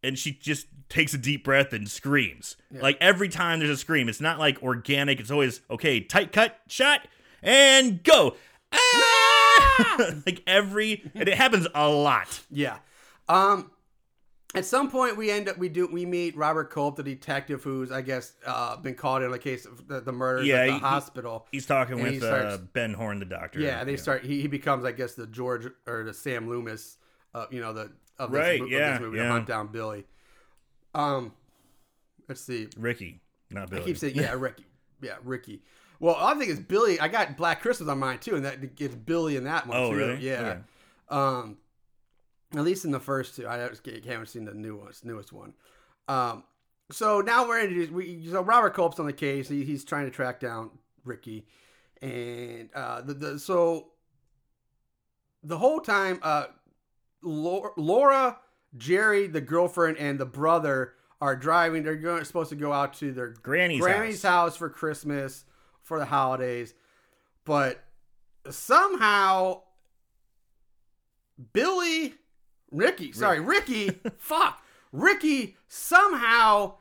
[0.03, 2.57] and she just takes a deep breath and screams.
[2.71, 5.19] Like every time there's a scream, it's not like organic.
[5.19, 7.07] It's always okay, tight cut shot
[7.41, 8.35] and go.
[8.71, 9.43] Ah!
[10.25, 12.41] like every and it happens a lot.
[12.49, 12.77] Yeah.
[13.29, 13.71] Um,
[14.55, 17.91] at some point, we end up we do we meet Robert Culp, the detective who's
[17.91, 20.73] I guess uh, been called in the case of the, the murders Yeah, at the
[20.73, 21.47] he- hospital.
[21.51, 23.59] He's talking And with he starts- uh, Ben Horne, the doctor.
[23.59, 24.23] yeah, they start.
[24.23, 26.97] He, he becomes I guess the George or the Sam Loomis,
[27.33, 29.31] uh, you know the of this, Right, mo- of yeah, this movie to yeah.
[29.31, 30.05] hunt down Billy.
[30.93, 31.33] Um,
[32.29, 32.67] let's see.
[32.77, 33.81] Ricky, not Billy.
[33.81, 34.65] I keep saying yeah, Ricky.
[35.01, 35.61] Yeah, Ricky.
[35.99, 36.99] Well, I think it's Billy.
[36.99, 39.89] I got Black Christmas on mine too, and that it's Billy in that one Oh,
[39.91, 39.97] too.
[39.97, 40.17] really?
[40.19, 40.39] Yeah.
[40.41, 40.59] Okay.
[41.09, 41.57] Um,
[42.55, 45.53] at least in the first two, I haven't seen the newest newest one.
[46.07, 46.43] Um,
[46.91, 47.91] so now we're introduced.
[47.91, 49.49] We so Robert Culp's on the case.
[49.49, 50.71] He, he's trying to track down
[51.03, 51.45] Ricky,
[52.01, 53.87] and uh, the, the so
[55.43, 56.45] the whole time, uh,
[57.21, 58.39] Laura, Laura,
[58.77, 61.83] Jerry, the girlfriend, and the brother are driving.
[61.83, 64.51] They're going supposed to go out to their Granny's, Granny's house.
[64.51, 65.45] house for Christmas
[65.81, 66.73] for the holidays,
[67.45, 67.83] but
[68.49, 69.61] somehow
[71.51, 72.13] Billy,
[72.73, 76.75] Ricky, sorry, Ricky, fuck, Ricky somehow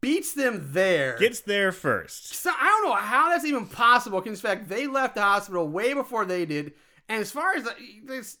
[0.00, 1.16] beats them there.
[1.18, 2.34] Gets there first.
[2.34, 4.20] So I don't know how that's even possible.
[4.20, 6.72] Because in fact, they left the hospital way before they did.
[7.08, 7.74] And as far as the,
[8.04, 8.38] this,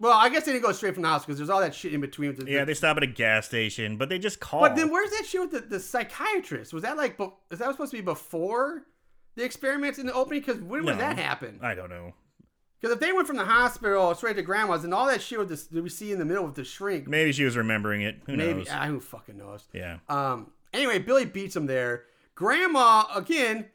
[0.00, 1.94] well, I guess they didn't go straight from the hospital because there's all that shit
[1.94, 2.34] in between.
[2.34, 4.60] The, Yeah, they stop at a gas station, but they just call.
[4.60, 6.72] But then where's that shit with the, the psychiatrist?
[6.72, 7.18] Was that like,
[7.50, 8.84] is that supposed to be before
[9.36, 10.40] the experiments in the opening?
[10.40, 10.92] Because when No.
[10.92, 11.60] would that happen?
[11.62, 12.14] I don't know.
[12.80, 15.48] Because if they went from the hospital straight to grandma's and all that shit with
[15.48, 18.20] this, that we see in the middle with the shrink, Maybe she was remembering it.
[18.26, 18.68] Who maybe, knows?
[18.70, 19.64] ah, who fucking knows?
[19.72, 19.98] Yeah.
[20.08, 20.52] Um.
[20.72, 22.04] Anyway, Billy beats him there.
[22.34, 23.66] Grandma again.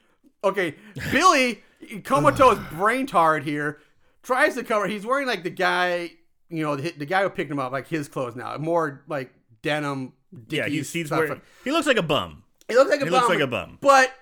[0.43, 0.75] Okay,
[1.11, 1.61] Billy
[2.03, 3.79] comatose, brain tard here.
[4.21, 4.87] Tries to cover.
[4.87, 6.11] He's wearing like the guy,
[6.49, 9.33] you know, the, the guy who picked him up, like his clothes now, more like
[9.61, 10.13] denim.
[10.49, 12.43] Yeah, he's, he's wearing, he looks like a bum.
[12.69, 13.07] He looks like a bum.
[13.07, 13.19] he bum.
[13.19, 13.77] looks like a bum.
[13.81, 14.13] But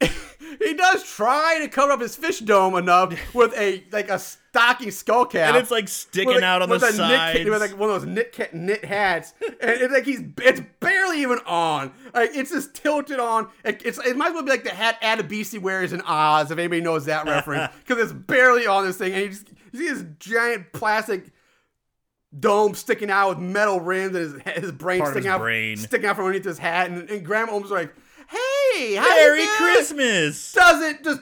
[0.58, 4.90] he does try to cover up his fish dome enough with a like a stocking
[4.90, 5.48] skull cap.
[5.48, 6.98] And it's like sticking with, out on the sides.
[7.38, 11.22] Knit, with like one of those knit knit hats, and it's like he's it's barely
[11.22, 11.92] even on.
[12.14, 13.48] Like it's just tilted on.
[13.64, 16.80] It's it might as well be like the hat Adebisi wears in Oz, if anybody
[16.80, 20.04] knows that reference, because it's barely on this thing, and you just you see this
[20.18, 21.32] giant plastic
[22.38, 25.76] dome sticking out with metal rims, and his his brain Part sticking his out brain.
[25.76, 27.94] sticking out from underneath his hat, and, and Grandma almost like,
[28.28, 29.48] "Hey, how Merry you?
[29.56, 30.52] Christmas!
[30.52, 31.20] doesn't just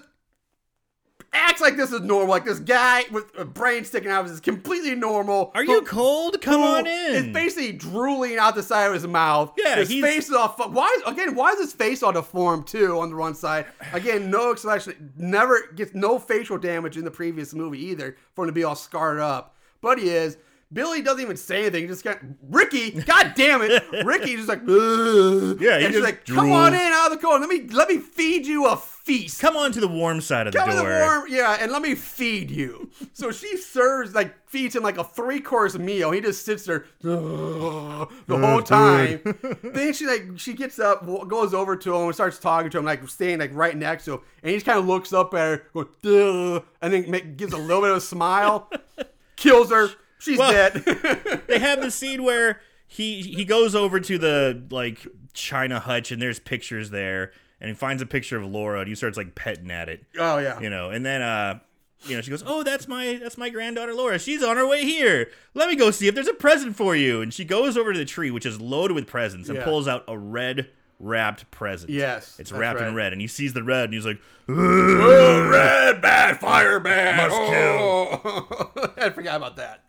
[1.32, 2.28] acts like this is normal.
[2.28, 5.50] Like this guy with a brain sticking out is completely normal.
[5.54, 6.40] Are you cold?
[6.40, 7.14] Come on in.
[7.14, 9.52] It's basically drooling out the side of his mouth.
[9.56, 10.48] Yeah, his he's- face is all.
[10.48, 11.34] Fu- why again?
[11.34, 13.66] Why is his face all deformed too on the one side?
[13.92, 15.12] Again, no expression.
[15.16, 18.74] Never gets no facial damage in the previous movie either for him to be all
[18.76, 19.54] scarred up.
[19.82, 20.38] But he is.
[20.72, 21.82] Billy doesn't even say anything.
[21.82, 22.90] He just got Ricky.
[22.90, 24.62] God damn it, Ricky just like.
[24.62, 27.46] "Ugh." Yeah, he and she's just like, come on in out of the corner.
[27.46, 29.40] Let me let me feed you a feast.
[29.40, 30.88] Come on to the warm side of the Come in door.
[30.88, 32.90] the warm, yeah, and let me feed you.
[33.12, 36.10] So she serves, like, feeds him like a three course meal.
[36.10, 39.20] He just sits there the oh, whole time.
[39.62, 42.84] then she like she gets up, goes over to him, and starts talking to him,
[42.84, 45.38] like staying like right next to him, and he just kind of looks up at
[45.38, 48.68] her, going, "Duh," and then make, gives a little bit of a smile,
[49.36, 49.90] kills her.
[50.18, 50.72] She's Well- dead.
[51.48, 56.20] they have the scene where he he goes over to the like China hutch and
[56.22, 59.70] there's pictures there and he finds a picture of Laura and he starts like petting
[59.70, 61.58] at it, oh yeah, you know, and then uh
[62.06, 64.18] you know she goes, "Oh, that's my that's my granddaughter Laura.
[64.18, 65.30] She's on her way here.
[65.54, 67.98] Let me go see if there's a present for you." And she goes over to
[67.98, 69.64] the tree which is loaded with presents and Yeah.
[69.64, 70.68] pulls out a red
[71.00, 71.90] wrapped present.
[71.90, 76.00] Yes, It's wrapped in red and he sees the red and he's like, oh, red
[76.00, 77.28] bad fire bad.
[77.30, 78.92] Must oh.
[78.96, 79.82] I forgot about that.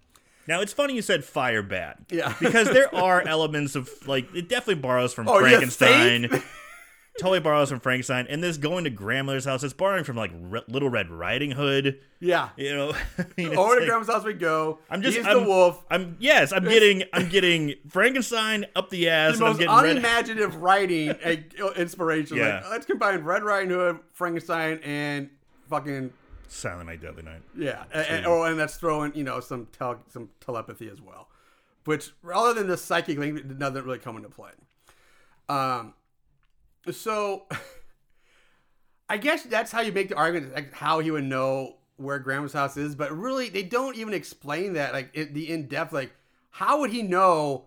[0.48, 2.00] Now it's funny you said fire bat.
[2.10, 2.34] Yeah.
[2.40, 6.30] Because there are elements of like it definitely borrows from Oh, you Frankenstein.
[6.30, 6.44] think?
[7.20, 8.28] totally borrows from Frankenstein.
[8.30, 12.00] And this going to grandmother's house, it's borrowing from like Re- Little Red Riding Hood.
[12.20, 12.50] Yeah.
[12.58, 14.78] You know, I mean, oh, it's Over to like- Grandma's house we go.
[14.90, 15.84] I'm just He's I'm, the wolf.
[15.90, 19.76] I'm yes, I'm getting I'm getting Frankenstein up the ass, the and I'm most getting
[19.76, 19.90] red.
[19.98, 21.10] unimaginative writing
[21.76, 22.38] inspiration.
[22.38, 22.62] Yeah.
[22.62, 25.30] Like, let's combine Red Riding Hood, Frankenstein, and
[25.70, 26.12] fucking
[26.48, 27.42] Silent Night, Deadly Night.
[27.58, 27.84] yeah.
[27.94, 31.30] And, oh, and that's throwing you know some tel- some telepathy as well,
[31.86, 34.52] which rather than the psychic link, it doesn't really come into play.
[35.50, 35.94] Um,
[36.92, 37.48] so
[39.10, 42.54] I guess that's how you make the argument, like how he would know where Grandma's
[42.54, 42.96] house is.
[42.96, 45.94] But really, they don't even explain that, like it, the in depth.
[45.94, 46.14] Like,
[46.52, 47.66] how would he know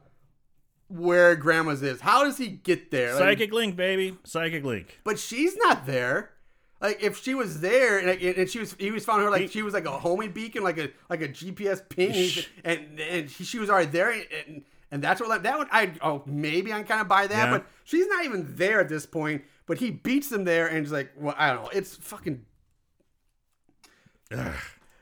[0.88, 2.00] where Grandma's is?
[2.00, 3.14] How does he get there?
[3.14, 4.18] Like, Psychic link, baby.
[4.24, 5.00] Psychic link.
[5.04, 6.32] but she's not there.
[6.80, 9.62] Like if she was there and, and she was, he was found her like she
[9.62, 13.68] was like a homing beacon, like a like a GPS ping, and and she was
[13.68, 14.10] already there,
[14.46, 17.46] and and that's what like that one I oh maybe I kind of buy that,
[17.46, 17.50] Yeah.
[17.58, 19.42] but she's not even there at this point.
[19.66, 22.44] But he beats them there, and he's like, well, I don't know, it's fucking,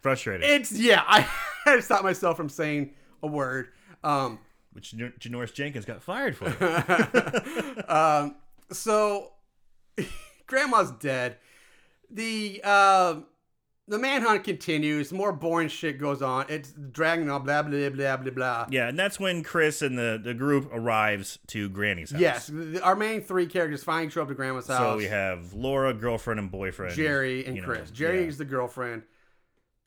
[0.03, 0.49] Frustrating.
[0.49, 1.03] it's yeah.
[1.09, 1.21] I
[1.64, 3.69] had to stop myself from saying a word.
[4.05, 4.38] Um,
[4.73, 6.47] Which Jan- Janoris Jenkins got fired for.
[7.93, 8.37] um,
[8.73, 9.33] so
[10.47, 11.37] grandma's dead.
[12.11, 13.21] The uh,
[13.88, 15.12] the manhunt continues.
[15.12, 16.47] More boring shit goes on.
[16.49, 17.44] It's dragging on.
[17.44, 18.66] Blah blah blah blah blah.
[18.71, 22.21] yeah, and that's when Chris and the, the group arrives to Granny's house.
[22.21, 24.79] Yes, our main three characters finally show up to grandma's house.
[24.79, 26.94] So we have Laura, girlfriend and boyfriend.
[26.94, 27.90] Jerry and you know, Chris.
[27.90, 28.29] Jerry yeah.
[28.29, 29.03] is the girlfriend.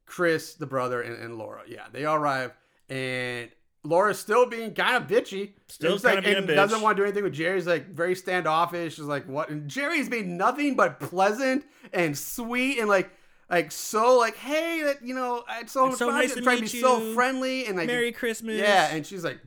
[0.05, 1.61] Chris, the brother, and, and Laura.
[1.67, 2.53] Yeah, they all arrive,
[2.89, 3.49] and
[3.83, 5.53] Laura's still being kind of bitchy.
[5.67, 6.55] Still It's like, kinda being a and bitch.
[6.55, 8.95] doesn't want to do anything with Jerry's like very standoffish.
[8.95, 9.49] She's like, what?
[9.49, 13.11] And Jerry's being nothing but pleasant and sweet and like.
[13.49, 16.71] Like so, like hey, that you know, it's so, It's so nice to trying meet
[16.71, 18.55] be so friendly and like Merry Christmas.
[18.57, 19.39] yeah, and she's like,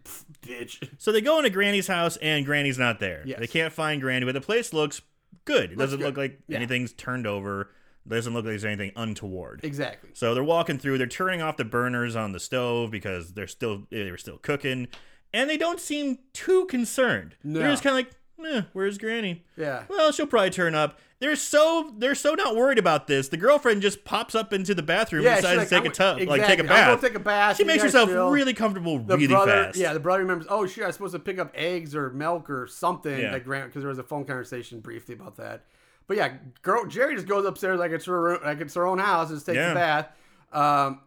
[0.43, 0.87] bitch.
[0.99, 3.23] So they go into Granny's house and Granny's not there.
[3.25, 3.39] Yes.
[3.41, 5.01] They can't find Granny, but the place looks
[5.47, 5.71] good.
[5.73, 6.05] It Looks doesn't good.
[6.05, 6.59] look like Yeah.
[6.59, 7.71] anything's turned over.
[8.07, 9.61] Doesn't look like there's anything untoward.
[9.63, 10.11] Exactly.
[10.13, 10.99] So they're walking through.
[10.99, 14.89] They're turning off the burners on the stove because they're still they were still cooking,
[15.33, 17.37] and they don't seem too concerned.
[17.43, 17.61] No.
[17.61, 18.13] They're just kind of
[18.47, 19.85] like, eh, "Where's Granny?" Yeah.
[19.89, 20.99] Well, she'll probably turn up.
[21.21, 23.29] They're so they're so not worried about this.
[23.29, 25.95] The girlfriend just pops up into the bathroom Yeah, and decides to take "I'm a
[25.95, 26.67] tub, go- like take a exactly.
[26.95, 27.01] Bath.
[27.01, 27.57] take a bath.
[27.57, 28.29] she makes herself chill.
[28.29, 29.79] really comfortable the really brother, fast.
[29.79, 30.47] Yeah, the brother remembers.
[30.51, 33.19] Oh shit, I was supposed to pick up eggs or milk or something.
[33.19, 33.33] Yeah.
[33.33, 35.65] Like Grant, because there was a phone conversation briefly about that.
[36.07, 38.99] But yeah, girl, Jerry just goes upstairs like it's her room, like it's her own
[38.99, 39.73] house, and just takes Yeah.
[39.73, 40.09] a bath.
[40.53, 41.01] Um,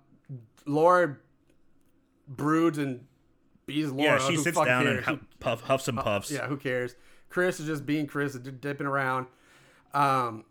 [0.65, 1.17] Laura
[2.27, 3.05] broods and
[3.65, 4.19] bees Laura.
[4.19, 5.19] yeah, she sits down and cares?
[5.19, 6.31] hu- puff, huffs and puffs.
[6.31, 6.95] Yeah, who cares?
[7.29, 9.27] Chris is just being Chris, dipping around.
[9.93, 10.45] Um,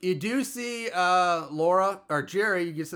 [0.00, 2.64] you do see uh, Laura or Jerry.
[2.64, 2.88] You get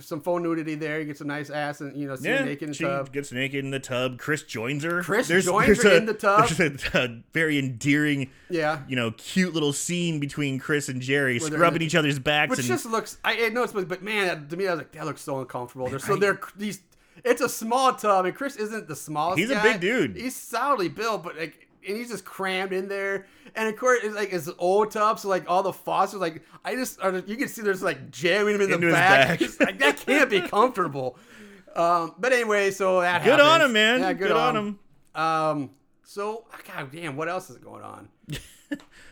[0.00, 0.98] some phone nudity there.
[1.00, 3.12] You get some nice ass and you know, see Yeah, naked in the she tub.
[3.12, 4.18] gets naked in the tub.
[4.18, 5.02] Chris joins her.
[5.02, 6.48] Chris joins her a, in the tub.
[6.48, 8.80] There's a, a very endearing, Yeah.
[8.88, 12.50] you know, cute little scene between Chris and Jerry Where scrubbing in- each other's backs.
[12.50, 13.18] Which and just looks.
[13.24, 15.88] I, I it's but, but man, to me, I was like, that looks so uncomfortable.
[15.88, 16.80] They're so they're these.
[17.24, 19.38] It's a small tub, and Chris isn't the smallest.
[19.38, 20.16] He's a big dude.
[20.16, 23.26] He's solidly built, but like, and he's just crammed in there.
[23.54, 26.74] And of course, it's like it's old tub, so like all the faucets, like I
[26.74, 29.40] just, you can see there's like jamming him in Into the back.
[29.40, 29.60] back.
[29.60, 31.18] Like, that can't be comfortable.
[31.74, 34.00] Um, but anyway, so that good on him, man.
[34.00, 34.78] Yeah, good, on him.
[35.14, 35.70] Um,
[36.04, 36.44] so
[36.74, 38.08] god damn, what else is going on?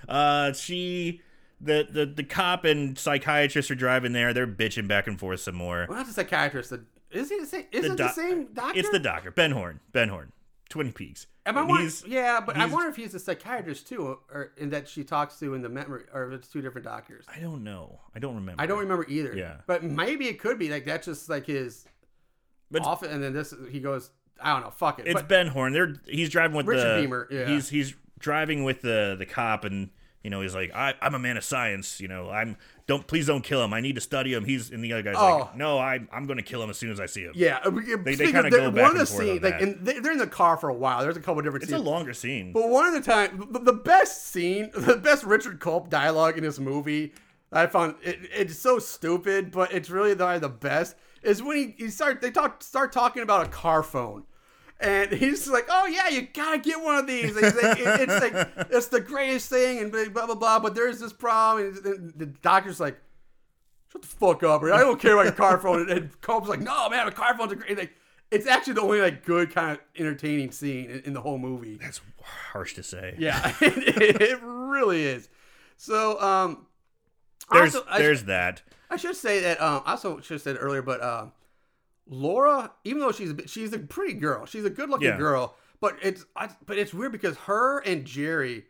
[0.09, 1.23] Uh, she,
[1.61, 4.35] the, the the cop and psychiatrist are driving there.
[4.35, 5.87] They're bitching back and forth some more.
[5.89, 6.71] Well, not the psychiatrist.
[6.71, 7.65] The, is he the same?
[7.73, 8.79] Is it the same doctor?
[8.79, 9.81] It's the doctor, Ben Horne.
[9.93, 10.33] Ben Horne,
[10.75, 11.29] Twin Peaks.
[11.47, 14.71] Am I And wondering, yeah, but I wonder if he's a psychiatrist too, or in
[14.71, 17.25] that she talks to in the memory, or if it's two different doctors.
[17.33, 18.01] I don't know.
[18.13, 18.61] I don't remember.
[18.61, 19.37] I don't remember either.
[19.37, 19.59] Yeah.
[19.69, 21.87] but maybe it could be like that's just like his
[22.73, 24.11] But office, and then this he goes,
[24.43, 25.07] I don't know, fuck it.
[25.07, 25.73] It's But Ben Horne.
[25.73, 27.47] They're he's driving with Richard the Beymer, yeah.
[27.47, 29.91] He's he's driving with the the cop, and
[30.25, 32.01] you know he's like, I, I'm a man of science.
[32.01, 33.73] You know, I'm don't please don't kill him.
[33.73, 34.45] I need to study him.
[34.45, 35.39] He's and the other guy's Oh.
[35.39, 37.33] like, No, I I'm going to kill him as soon as I see him.
[37.35, 39.59] yeah, they speaking kinda of go back one of the and forth on scenes, like,
[39.59, 39.63] that.
[39.63, 41.01] and they- they're in the car for a while.
[41.03, 41.73] There's a couple different scenes.
[41.81, 42.53] It's a longer scene.
[42.53, 46.45] But one of the time, the, the best scene, the best Richard Culp dialogue in
[46.45, 47.13] this movie,
[47.53, 50.97] I found it, it's so stupid, but it's really the, the best.
[51.23, 54.25] Is when he, he start they talk start talking about a car phone,
[54.81, 57.35] and he's like, "Oh yeah, you gotta get one of these.
[57.35, 60.59] Like, like, it's like it's the greatest thing, and blah blah blah.
[60.59, 62.99] But there's this problem, and, the doctor's like,
[63.93, 64.63] "Shut the fuck up!
[64.63, 67.53] I don't care about your car phone." And, Culp's like, "No man, a car phone's
[67.53, 67.95] a great." Like,
[68.31, 71.79] it's actually the only like good kind of entertaining scene in, in the whole movie.
[71.81, 73.15] That's harsh to say.
[73.19, 75.29] Yeah, it, it really is.
[75.77, 76.67] So, um,
[77.51, 78.63] There's also, there's should, that.
[78.91, 81.33] I should say that um, I also should have said earlier, but um,
[82.07, 85.17] Laura, even though she's a, bit- she's a pretty girl, she's a good looking Yeah.
[85.19, 88.65] girl, but it's I, but it's weird because her and Jerry,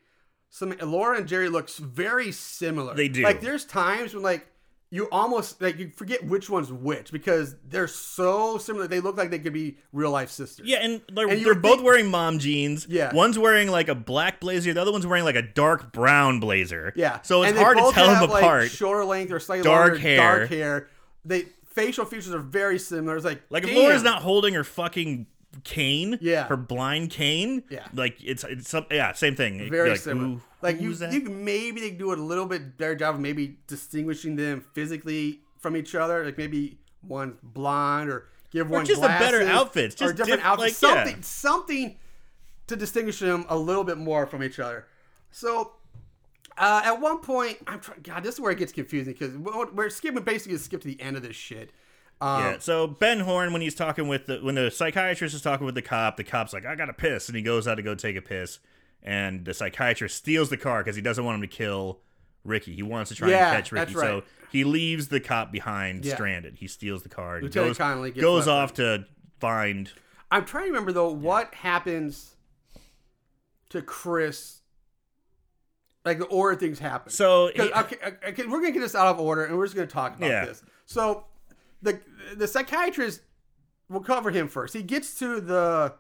[0.51, 2.95] some Laura and Jerry looks very similar.
[2.95, 3.23] They do.
[3.23, 4.47] Like there's times when like.
[4.91, 8.87] You almost like you forget which one's which because they're so similar.
[8.87, 10.69] They look like they could be real life sisters.
[10.69, 12.87] Yeah, and they're, And they're both think- wearing mom jeans.
[12.89, 13.13] Yeah.
[13.13, 16.93] One's wearing like a black blazer, the other one's wearing like a dark brown blazer.
[16.95, 17.19] Yeah.
[17.23, 18.71] So it's hard to tell them have, like, apart.
[18.71, 20.17] shorter length or slightly Dark longer, hair.
[20.39, 20.89] dark hair.
[21.25, 23.17] They facial features are very similar.
[23.17, 23.75] It's like Like if.
[23.75, 25.27] Laura's not holding her fucking
[25.63, 26.47] cane, Yeah.
[26.49, 27.87] her blind cane, Yeah.
[27.95, 29.71] like it's it's some yeah, same thing.
[29.71, 30.27] Very like, similar.
[30.27, 33.21] "Who- like you, that?" you can- maybe they do a little bit better job of
[33.21, 36.25] maybe distinguishing them physically from each other.
[36.25, 40.41] Like maybe one's blonde or give one just a better glasses, outfits, or just different
[40.41, 40.83] diff- outfits.
[40.83, 41.05] like, yeah.
[41.05, 41.97] something something
[42.67, 44.87] to distinguish them a little bit more from each other.
[45.31, 45.73] So
[46.57, 48.01] Uh, at one point, I'm trying.
[48.03, 51.01] God, this is where it gets confusing because we're we're skipping basically skip to the
[51.01, 51.71] end of this shit.
[52.21, 52.59] Um, Yeah.
[52.61, 55.83] So Ben Horne, when he's talking with the when the psychiatrist is talking with the
[55.83, 58.23] cop, the cop's like, "I gotta piss," and he goes out to go take a
[58.23, 58.61] piss,
[59.03, 62.01] and the psychiatrist steals the car because he doesn't want him to kill
[62.45, 62.75] Ricky.
[62.75, 63.95] He wants to try Yeah, and catch Ricky.
[63.95, 64.07] right.
[64.07, 66.15] So he leaves the cop behind, Yeah.
[66.15, 66.59] stranded.
[66.59, 67.37] He steals the car.
[67.37, 69.07] And Lieutenant goes Connolly goes off to
[69.41, 69.91] find.
[70.31, 72.37] I'm trying to remember though what happens
[73.71, 74.61] to Chris.
[76.05, 77.11] Like the order things happen.
[77.11, 77.97] So okay,
[78.29, 80.45] okay, we're gonna get this out of order, and we're just gonna talk about Yeah.
[80.45, 80.63] this.
[80.85, 81.25] So,
[81.83, 81.99] the
[82.37, 83.23] the psychiatrist,
[83.89, 84.75] we'll cover him first.
[84.75, 85.95] He gets to the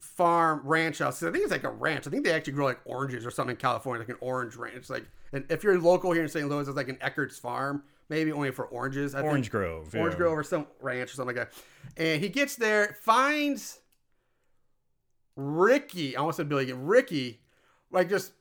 [0.00, 1.22] farm ranch house.
[1.22, 2.06] I think it's like a ranch.
[2.06, 4.90] I think they actually grow like oranges or something in California, like an orange ranch.
[4.90, 6.48] Like, and if you're local here in St.
[6.48, 9.14] Louis, it's like an Eckert's farm, maybe only for oranges.
[9.14, 9.52] I Orange think.
[9.52, 9.94] Grove.
[9.94, 10.18] Orange yeah.
[10.18, 11.62] Grove or some ranch or something like that.
[11.96, 13.80] And he gets there, finds
[15.36, 16.16] Ricky.
[16.16, 16.72] I almost said Billy.
[16.72, 17.40] Ricky,
[17.90, 18.32] like just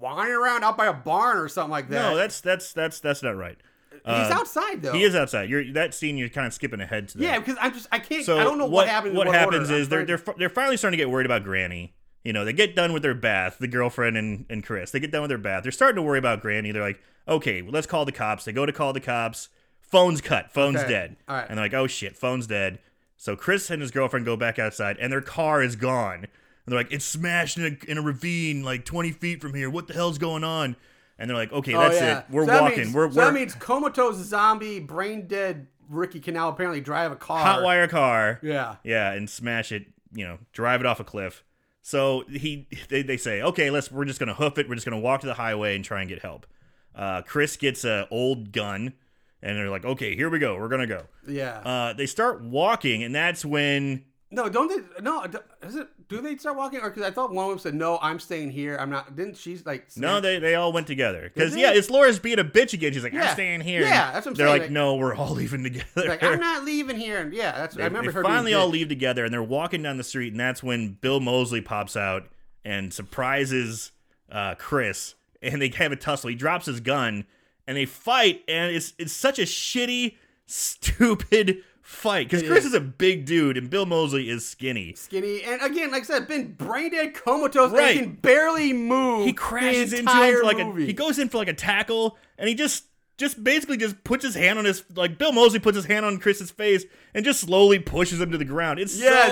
[0.00, 2.10] wandering around out by a barn or something like that.
[2.10, 3.56] No, that's that's that's that's not right.
[3.90, 4.92] he's Uh, outside though.
[4.92, 5.48] He is outside.
[5.48, 6.16] You're that scene.
[6.18, 7.24] You're kind of skipping ahead to that.
[7.24, 8.24] Yeah, because I'm just I can't.
[8.24, 9.12] So I don't know what, happens.
[9.12, 9.38] in What order.
[9.38, 11.94] happens I'm is they're trying- they're fi- they're finally starting to get worried about Granny.
[12.24, 14.90] You know, they get done with their bath, the girlfriend and, and Chris.
[14.90, 15.62] They get done with their bath.
[15.62, 16.72] They're starting to worry about Granny.
[16.72, 18.46] They're like, okay, well, let's call the cops.
[18.46, 19.50] They go to call the cops.
[19.82, 20.50] Phone's cut.
[20.50, 20.88] Phone's Okay.
[20.88, 21.16] dead.
[21.28, 21.46] All right.
[21.48, 22.78] And they're like, oh shit, phone's dead.
[23.18, 26.26] So Chris and his girlfriend go back outside, and their car is gone.
[26.66, 29.68] And they're like, it's smashed in a, in a ravine like 20 feet from here.
[29.68, 30.76] What the hell's going on?
[31.18, 32.18] And they're like, okay, Oh, that's yeah.
[32.20, 32.24] it.
[32.30, 32.78] We're So walking.
[32.78, 37.12] means- we're so we're that means comatose zombie, brain dead Ricky can now apparently drive
[37.12, 37.38] a car.
[37.38, 38.40] hot wire car.
[38.42, 38.76] Yeah.
[38.84, 41.44] Yeah, and smash it, you know, drive it off a cliff.
[41.82, 44.98] So he they, they say, okay, let's we're just gonna hoof it, we're just gonna
[44.98, 46.46] walk to the highway and try and get help.
[46.94, 48.94] Uh, Chris gets a old gun,
[49.42, 51.02] and they're like, okay, here we go, we're gonna go.
[51.28, 51.58] Yeah.
[51.58, 54.04] Uh, they start walking, and that's when
[54.34, 55.02] no, don't they?
[55.02, 55.24] No,
[55.62, 55.88] is it?
[56.08, 56.80] Do they start walking?
[56.80, 58.76] Or because I thought one of them said, "No, I'm staying here.
[58.78, 59.86] I'm not." Didn't she like?
[59.96, 62.92] no, they, they all went together because yeah, it's Laura's being a bitch again.
[62.92, 63.28] She's like, Yeah.
[63.28, 63.80] I'm staying here.
[63.82, 65.86] Yeah, that's what I'm They're saying, like, like- no, we're all leaving together.
[66.08, 67.20] like I'm not leaving here.
[67.20, 67.74] And yeah, that's.
[67.76, 68.22] I They- remember they her.
[68.22, 71.60] finally all leave together and they're walking down the street and that's when bill moseley
[71.60, 72.24] pops out
[72.64, 73.92] and surprises
[74.30, 77.24] uh, chris and they have a tussle he drops his gun
[77.66, 80.16] and they fight and it's it's such a shitty
[80.46, 82.72] stupid fight because chris is.
[82.72, 86.26] is a big dude and bill moseley is skinny skinny, and again, like I said,
[86.26, 87.96] been brain dead, comatose, Right.
[87.98, 89.26] and can barely move.
[89.26, 90.84] he crashes into him for like movie.
[90.84, 92.84] a he goes in for like a tackle and he just
[93.16, 96.18] just basically just puts his hand on his like Bill Moseley puts his hand on
[96.18, 96.84] Chris's face
[97.14, 98.80] and just slowly pushes him to the ground.
[98.80, 99.28] It's Yeah,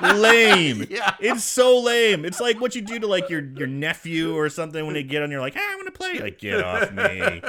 [0.00, 0.86] so lame.
[0.90, 1.14] Yeah.
[1.20, 2.24] It's so lame.
[2.24, 5.22] It's like what you do to like your your nephew or something when they get
[5.22, 6.18] on you're like, hey, I want to play.
[6.18, 7.42] Like, get off me.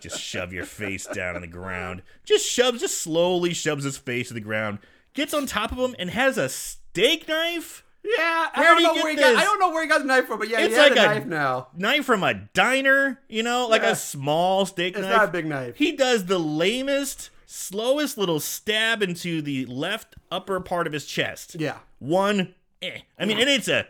[0.00, 2.02] Just shove your face down on the ground.
[2.24, 4.78] Just shoves, just slowly shoves his face to the ground.
[5.14, 7.84] Gets on top of him and has a steak knife.
[8.18, 9.30] Yeah, I don't he know get where he got.
[9.32, 9.38] this?
[9.40, 10.98] I don't know where he got the knife from, but yeah, It's he had like
[10.98, 11.68] a a- knife now.
[11.76, 13.90] knife from a diner, you know, like Yeah.
[13.90, 15.16] a small steak It's knife.
[15.16, 15.76] not a big knife.
[15.76, 21.56] He does the lamest, slowest little stab into the left upper part of his chest.
[21.58, 22.98] Yeah, One, eh.
[23.18, 23.86] I mean, and it's a,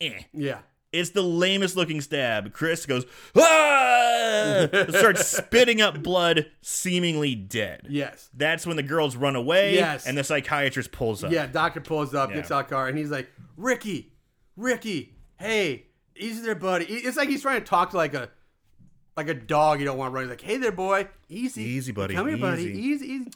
[0.00, 0.22] eh.
[0.32, 0.58] yeah.
[0.92, 2.52] It's the lamest looking stab.
[2.52, 4.68] Chris goes, ah!
[4.90, 7.86] starts spitting up blood, seemingly dead.
[7.88, 8.28] Yes.
[8.34, 10.06] That's when the girls run away, Yes.
[10.06, 11.32] and the psychiatrist pulls up.
[11.32, 14.12] Yeah, doctor pulls up, gets out car, and he's like, Ricky,
[14.56, 15.86] Ricky, hey,
[16.16, 16.84] easy there, buddy.
[16.86, 18.28] It's like he's trying to talk to like a
[19.16, 20.24] like a dog you don't want to run.
[20.24, 23.30] He's like, hey there, boy, easy, Easy, buddy, come here, buddy, easy." easy, easy,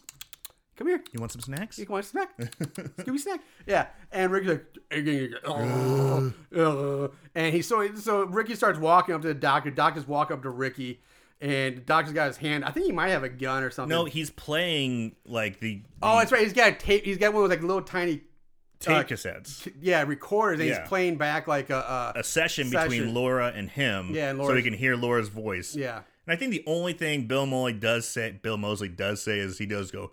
[0.76, 1.02] come here.
[1.12, 1.78] You want some snacks?
[1.78, 2.36] You want a snack?
[2.38, 3.40] Give me a snack.
[3.66, 4.50] Yeah, and Ricky's
[4.92, 9.70] like, oh, uh, and he so so Ricky starts walking up to the doctor.
[9.70, 11.00] Doctors walk up to Ricky,
[11.40, 12.64] and the doctor's got his hand.
[12.64, 13.90] I think he might have a gun or something.
[13.96, 16.42] No, he's playing like the, oh, that's right.
[16.42, 17.04] He's got a tape.
[17.04, 18.22] He's got one with like little tiny
[18.78, 19.70] tape uh, cassettes.
[19.80, 20.80] yeah recorders, and Yeah.
[20.80, 22.90] he's playing back like a, a a session, Session.
[22.90, 25.74] between Laura and him, Yeah, and so he can hear Laura's voice.
[25.74, 26.02] yeah.
[26.28, 29.58] And I think the only thing Bill Moseley does say, Bill Moseley does say, is
[29.58, 30.10] he does go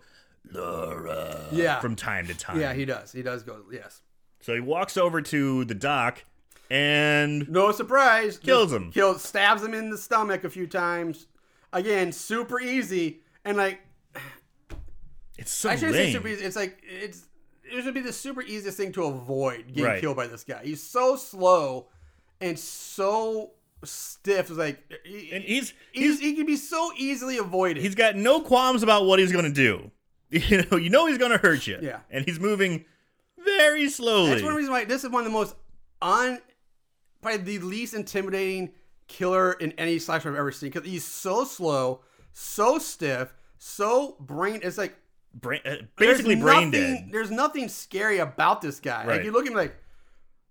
[0.50, 1.80] Laura Yeah.
[1.80, 2.60] from time to time.
[2.60, 3.12] Yeah, he does.
[3.12, 3.62] He does go.
[3.72, 4.02] Yes.
[4.40, 6.24] so he walks over to the dock
[6.70, 8.38] and No surprise.
[8.38, 8.90] Kills him.
[8.92, 9.22] Kills.
[9.22, 11.26] Stabs him in the stomach a few times.
[11.72, 13.20] Again, super easy.
[13.44, 13.80] And like,
[15.36, 16.44] it's so I shouldn't say super easy.
[16.44, 17.26] It's like it's
[17.64, 20.00] it should be the super easiest thing to avoid getting Right.
[20.00, 20.60] killed by this guy.
[20.64, 21.88] He's so slow
[22.40, 23.52] and so
[23.84, 24.48] stiff.
[24.50, 27.82] It's like he, and he's he's, he's he can be so easily avoided.
[27.82, 29.90] he's got no qualms about what he's gonna do.
[30.30, 31.78] You know, you know he's gonna hurt you.
[31.80, 32.00] Yeah.
[32.10, 32.84] and he's moving
[33.38, 34.30] very slowly.
[34.30, 35.54] That's one reason why this is one of the most
[36.02, 36.40] un,
[37.22, 38.72] probably the least intimidating
[39.06, 42.00] killer in any slasher I've ever seen because he's so slow,
[42.32, 44.60] so stiff, so brain.
[44.62, 44.96] It's like
[45.34, 47.08] Brain, uh, basically brain nothing- dead.
[47.10, 49.04] There's nothing scary about this guy.
[49.04, 49.76] Like you look at him like,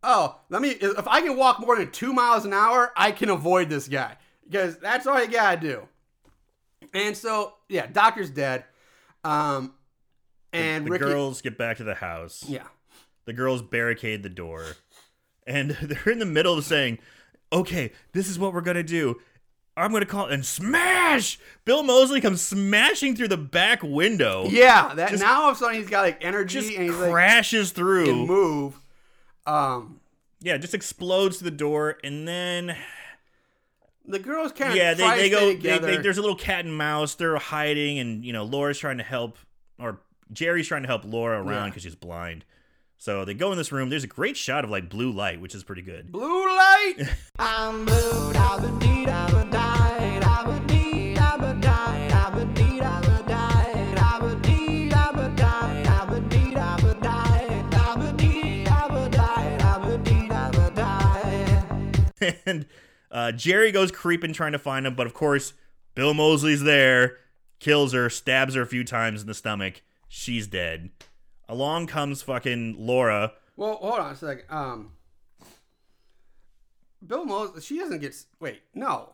[0.03, 0.69] oh, let me.
[0.69, 4.17] If I can walk more than two miles an hour, I can avoid this guy
[4.45, 5.87] because that's all you gotta do.
[6.93, 8.65] And so, yeah, Doctor's dead.
[9.23, 9.73] Um,
[10.51, 12.43] and the Ricky, girls get back to the house.
[12.47, 12.63] yeah,
[13.25, 14.63] The girls barricade the door.
[15.47, 16.99] And they're in the middle of saying,
[17.51, 19.19] okay, this is what we're going to do.
[19.75, 21.39] I'm going to call and smash.
[21.65, 24.45] Bill Moseley comes smashing through the back window.
[24.49, 24.93] yeah.
[24.93, 27.09] That Just- now all of a sudden he's got like energy Just and he's like
[27.09, 28.25] crashes can through.
[28.27, 28.79] move.
[29.47, 29.99] Um,
[30.41, 31.97] Yeah, just explodes to the door.
[32.03, 32.75] And then,
[34.05, 35.53] the girls kind of yeah, they, they go.
[35.53, 37.15] They, they, there's a little cat and mouse.
[37.15, 37.99] They're hiding.
[37.99, 39.37] And, you know, Laura's trying to help,
[39.79, 39.99] or
[40.31, 41.69] Jerry's trying to help Laura around Yeah.
[41.69, 42.45] because she's blind.
[42.97, 43.89] So they go in this room.
[43.89, 46.11] There's a great shot of like blue light, which is pretty good.
[46.11, 46.95] Blue light.
[47.39, 51.93] I'm blue, died, died, died, died, died, died, died.
[62.45, 62.65] and
[63.13, 65.53] uh, Jerry goes creeping trying to find him, but of course,
[65.93, 67.17] Bill Moseley's there,
[67.59, 69.83] kills her, stabs her a few times in the stomach.
[70.09, 70.89] She's dead.
[71.47, 73.33] Along comes fucking Laura.
[73.55, 74.45] Well, hold on a second.
[74.49, 74.93] Um,
[77.05, 78.15] Bill Moseley, she doesn't get.
[78.39, 79.11] Wait, no.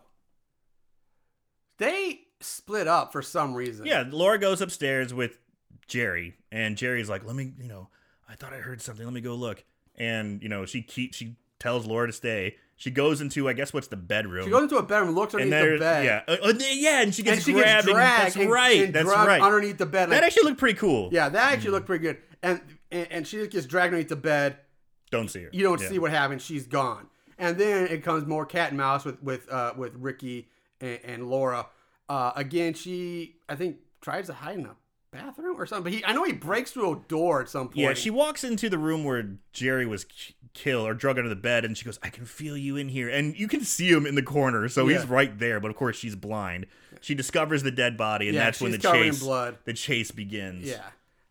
[1.78, 3.86] They split up for some reason.
[3.86, 5.40] Yeah, Laura goes upstairs with
[5.88, 7.90] Jerry, and Jerry's like, "Let me, you know,
[8.30, 9.06] I thought I heard something.
[9.06, 9.64] Let me go look."
[9.96, 12.56] And you know, she keeps she tells Laura to stay.
[12.80, 14.46] She goes into, I guess, what's the bedroom?
[14.46, 16.06] She goes into a bedroom, looks and underneath there, the bed.
[16.06, 17.68] yeah, Uh, uh, yeah, and she gets and she grabbed.
[17.68, 18.24] gets and- dragged.
[18.26, 18.82] that's and- right.
[18.86, 19.42] and that's right.
[19.42, 20.10] Underneath the bed.
[20.12, 21.10] that actually looked pretty cool.
[21.12, 21.54] yeah, that Mm.
[21.54, 22.18] actually looked pretty good.
[22.42, 24.58] And, and and she just gets dragged underneath the bed.
[25.12, 25.50] Don't see her.
[25.52, 25.90] You don't Yeah.
[25.90, 26.42] see what happens.
[26.42, 27.08] She's gone.
[27.38, 30.48] And then it comes more cat and mouse with with uh, with Ricky
[30.80, 31.66] and, and Laura.
[32.08, 34.76] Uh, again, she I think tries to hide in a
[35.12, 35.84] bathroom or something.
[35.84, 37.78] But he, I know he breaks through a door at some point.
[37.78, 40.06] Yeah, she walks into the room where Jerry was
[40.54, 42.90] k- killed or drug under the bed, and she goes, "I can feel you in
[42.90, 44.98] here," and you can see him in the corner, so Yeah.
[45.00, 45.60] he's right there.
[45.60, 46.66] But of course, she's blind.
[47.02, 49.58] She discovers the dead body, and Yeah, that's when the she's covered in chase blood.
[49.66, 50.68] the chase begins.
[50.68, 50.82] Yeah,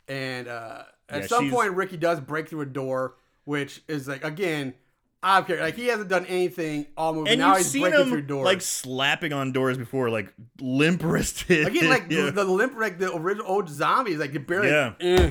[0.08, 3.14] and uh, at Yeah, some she's- point Ricky does break through a door,
[3.44, 4.74] which is like again,
[5.22, 5.60] I don't care.
[5.60, 7.30] Like he hasn't done anything all movie.
[7.30, 8.44] and now he's breaking him through doors.
[8.44, 11.66] like slapping on doors before, like limp wristed.
[11.66, 12.26] again, like yeah.
[12.26, 14.68] the, the limp, like the original old zombies, like you barely.
[14.68, 14.92] Yeah.
[15.00, 15.30] eh,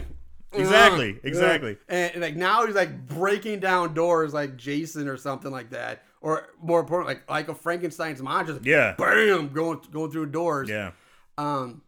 [0.54, 1.78] Exactly, exactly.
[1.90, 6.04] And, and, like now he's like breaking down doors like Jason or something like that,
[6.22, 8.60] or more important, like like a Frankenstein's monster.
[8.64, 8.96] Yeah.
[8.98, 10.70] bam, going going through doors.
[10.70, 10.92] yeah.
[11.38, 11.82] Um,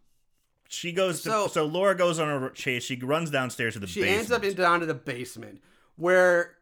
[0.68, 2.84] She goes to So- so, Laura goes on a chase.
[2.84, 4.20] She runs downstairs to the she basement.
[4.20, 5.62] ends up in, down to the basement
[5.96, 6.58] where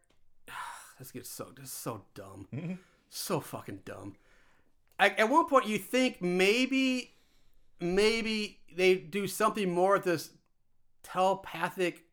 [0.99, 2.73] this gets so this is so dumb Mm-hmm.
[3.09, 4.15] so fucking dumb
[4.99, 7.15] Like, at one point you think maybe
[7.81, 10.29] maybe they do something more with this
[11.12, 12.03] telepathic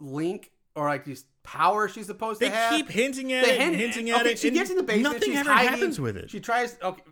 [0.00, 3.52] link or like these powers she's supposed They to have They keep hinting at They
[3.52, 4.38] it, hint- and hinting at okay, it.
[4.38, 6.30] she gets in the basement Nothing she's ever hiding, happens with it.
[6.30, 7.02] she tries okay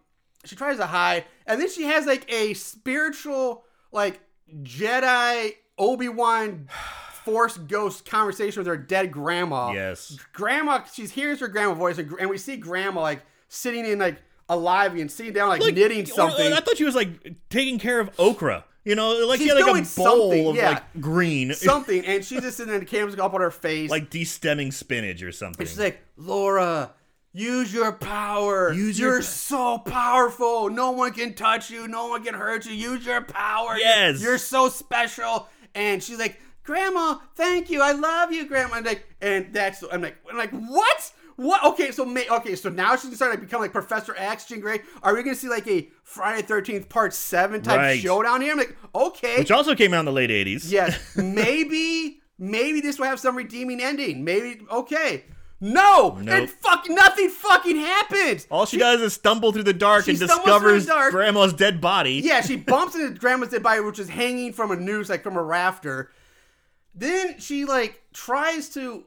[0.44, 4.20] she tries to hide and then she has like a spiritual like
[4.62, 6.68] jedi obi-wan
[7.24, 10.18] force ghost conversation with her dead grandma yes.
[10.32, 14.20] grandma she hears her grandma voice and and we see grandma like sitting in like
[14.48, 17.78] alive and sitting down like, knitting or- uh, something I thought she was like taking
[17.78, 18.64] care of okra.
[18.84, 20.70] You know, like She's she had like a bowl of yeah.
[20.70, 23.90] like green, something and she's just sitting there and the camera's up on her face
[23.90, 25.60] like de-stemming spinach or something.
[25.60, 26.90] And she's like, Laura,
[27.32, 28.72] use your power.
[28.72, 30.68] Use your You're so powerful.
[30.68, 31.86] No one can touch you.
[31.86, 32.72] No one can hurt you.
[32.72, 33.76] Use your power.
[33.78, 34.20] Yes.
[34.20, 35.48] You're so special.
[35.76, 37.82] And she's like, Grandma, thank you.
[37.82, 38.76] I love you, Grandma.
[38.76, 41.12] And like, and that's I'm like, I'm like, what?
[41.36, 41.64] What?
[41.64, 44.80] Okay, so may, okay, so now she's starting to become like Professor X, Jean Grey.
[45.02, 48.00] Are we gonna see like a Friday Thirteenth Part Seven type Right.
[48.00, 48.52] showdown here?
[48.52, 50.70] I'm like, okay, which also came out in the late '80s.
[50.70, 54.24] Yes, maybe, maybe this will have some redeeming ending.
[54.24, 55.24] Maybe, okay.
[55.64, 56.28] No, Nope.
[56.28, 58.48] and fuck, nothing fucking happens.
[58.50, 61.12] All she does is stumble through the dark and stumbles through the discovers dark.
[61.12, 62.14] Grandma's dead body.
[62.14, 65.36] Yeah, she bumps into grandma's dead body, which is hanging from a noose, like from
[65.36, 66.10] a rafter.
[66.96, 69.04] Then she like tries to.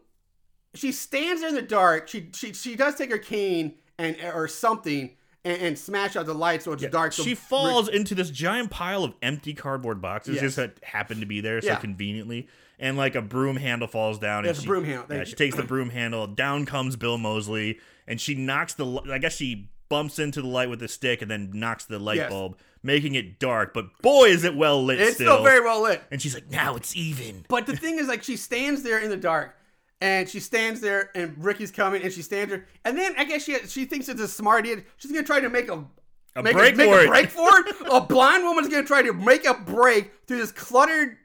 [0.75, 2.07] She stands there in the dark.
[2.07, 5.11] She she she does take her cane and or something
[5.43, 7.13] and, and smash out the light so it's dark.
[7.13, 10.41] So She falls into this giant pile of empty cardboard boxes Yes.
[10.43, 11.75] just that happen to be there so Yeah.
[11.77, 12.47] conveniently.
[12.77, 14.43] And like a broom handle falls down.
[14.43, 15.17] Yeah, and a she, broom handle.
[15.17, 16.27] Yeah, she takes the broom handle.
[16.27, 18.85] Down comes Bill Moseley, and she knocks the.
[19.11, 22.17] I guess she bumps into the light with the stick and then knocks the light
[22.17, 22.29] Yes.
[22.31, 23.73] bulb, making it dark.
[23.73, 25.35] But boy, is it well lit It's still.
[25.35, 26.01] still very well lit.
[26.11, 29.09] and she's like, "Now it's even." But the thing is, like, she stands there in
[29.09, 29.55] the dark,
[30.01, 33.43] and she stands there, and Ricky's coming, and she stands there, and then I guess
[33.43, 34.83] she she thinks it's a smart idea.
[34.97, 35.85] She's gonna try to make a.
[36.37, 37.07] A make break a, make for a it.
[37.07, 37.75] break for it.
[37.89, 41.15] a blind woman's gonna try to make a break through this cluttered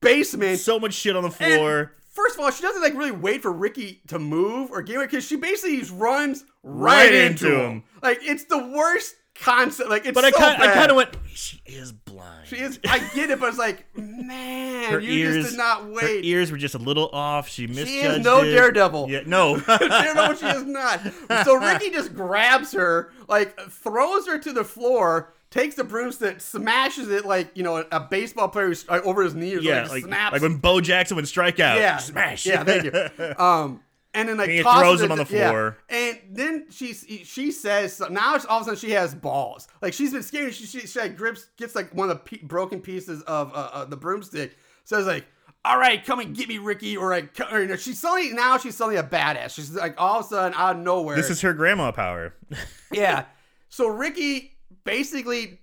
[0.00, 0.58] basement.
[0.60, 1.92] So much shit on the floor.
[2.08, 5.06] First of all, she doesn't like really wait for Ricky to move or get away
[5.06, 7.70] because she basically just runs right, Right into, into him.
[7.70, 7.84] him.
[8.02, 9.90] Like it's the worst concept.
[9.90, 11.10] Like it's But I so kind I kind of went.
[11.34, 12.46] She is blind.
[12.46, 12.78] She is.
[12.86, 16.02] I get it, but it's like, man, Her you ears just did not wait.
[16.02, 17.48] Her ears were just a little off.
[17.48, 17.88] She misjudged.
[17.88, 18.52] She is no it.
[18.52, 19.08] Daredevil.
[19.08, 19.58] Yeah, no.
[19.66, 21.00] Daredevil, she is not.
[21.44, 27.08] So Ricky just grabs her, like throws her to the floor, takes the broomstick, smashes
[27.08, 30.04] it like you know a, baseball player who's, like, over his knee, yeah, like, like,
[30.04, 30.32] snaps.
[30.32, 31.78] like when Bo Jackson would strike out.
[31.78, 32.44] yeah, Smash.
[32.44, 32.92] Yeah, thank you.
[33.42, 33.80] Um,
[34.14, 35.50] and then like And he throws him on the to- yeah.
[35.50, 35.78] floor.
[35.88, 39.68] And then she she says now all of a sudden she has balls.
[39.80, 40.54] Like she's been scared.
[40.54, 43.70] She she, she like, grips gets like one of the pe- broken pieces of uh,
[43.72, 44.56] uh, the broomstick.
[44.84, 45.24] Says like.
[45.64, 46.96] All right, come and get me, Ricky.
[46.96, 49.50] Or like, or, you know, she's suddenly now she's suddenly a badass.
[49.54, 51.14] She's like all of a sudden out of nowhere.
[51.14, 52.34] This is her grandma power.
[52.92, 53.26] Yeah.
[53.68, 55.60] So Ricky basically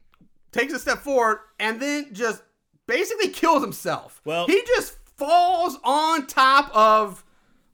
[0.53, 2.41] takes a step forward and then just
[2.87, 4.21] basically kills himself.
[4.23, 7.25] Well- he just falls on top of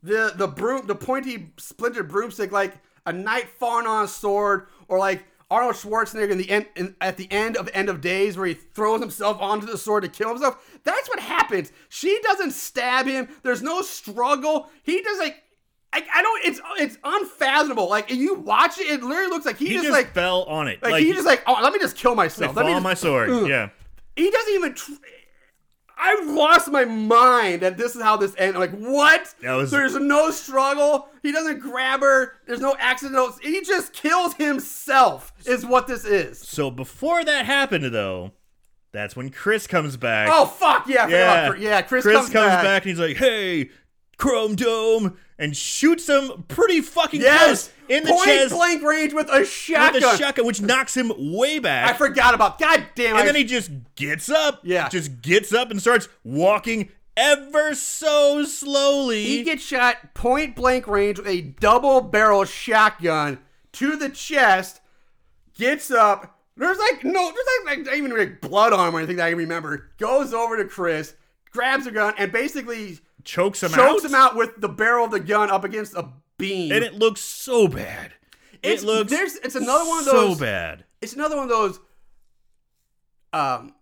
[0.06, 4.98] the the broom, the pointy splintered broomstick, like a knight falling on a sword, or
[4.98, 8.46] like Arnold Schwarzenegger in the end in, at the end of End of Days, where
[8.46, 10.80] he throws himself onto the sword to kill himself.
[10.84, 11.72] That's what happens.
[11.88, 13.28] She doesn't stab him.
[13.42, 14.70] There's no struggle.
[14.82, 15.42] He does like.
[15.92, 16.44] I, I don't.
[16.44, 17.88] It's it's unfathomable.
[17.88, 20.68] Like you watch it, it literally looks like he, He just, just like fell on
[20.68, 20.82] it.
[20.82, 22.54] like, he just like oh let me just kill like, myself.
[22.54, 23.30] Let me on just- my sword.
[23.30, 23.48] Ugh.
[23.48, 23.70] Yeah.
[24.16, 24.74] He doesn't even.
[24.74, 24.92] Tr-
[25.98, 28.58] I lost my mind that this is how this ends.
[28.58, 29.34] Like what?
[29.42, 31.08] Was- There's no struggle.
[31.22, 32.34] He doesn't grab her.
[32.46, 33.38] There's no accidents.
[33.42, 35.32] He just kills himself.
[35.46, 36.38] Is what this is.
[36.38, 38.32] So before that happened, though,
[38.92, 40.28] that's when Chris comes back.
[40.32, 41.08] Oh fuck yeah!
[41.08, 41.62] Yeah, about Chris.
[41.62, 42.82] Yeah, Chris, comes, back.
[42.82, 43.70] and he's like, "Hey,
[44.18, 49.12] Chrome Dome," and shoots him pretty fucking Yes, close in the point chest blank range
[49.12, 49.94] with a shotgun.
[49.94, 51.94] with a shotgun, which knocks him way back.
[51.94, 52.58] I forgot about.
[52.58, 53.06] God damn!
[53.06, 53.10] It.
[53.10, 54.60] And I, then he just gets up.
[54.62, 54.88] Yeah.
[54.88, 59.24] just gets up and starts walking ever so slowly.
[59.24, 63.38] He gets shot point blank range with a double barrel shotgun
[63.72, 64.80] to the chest.
[65.58, 66.38] Gets up.
[66.56, 69.26] There's like no, there's like, like not even like blood on him or anything that
[69.26, 69.90] I can remember.
[69.98, 71.14] Goes over to Chris,
[71.50, 74.08] grabs a gun, and basically chokes him chokes out.
[74.10, 76.08] him out with the barrel of the gun up against a
[76.38, 76.72] beam.
[76.72, 78.12] and it looks so bad.
[78.62, 80.84] It's- it looks there's- it's another one of those so bad.
[81.02, 81.78] it's another one of those
[83.32, 83.72] um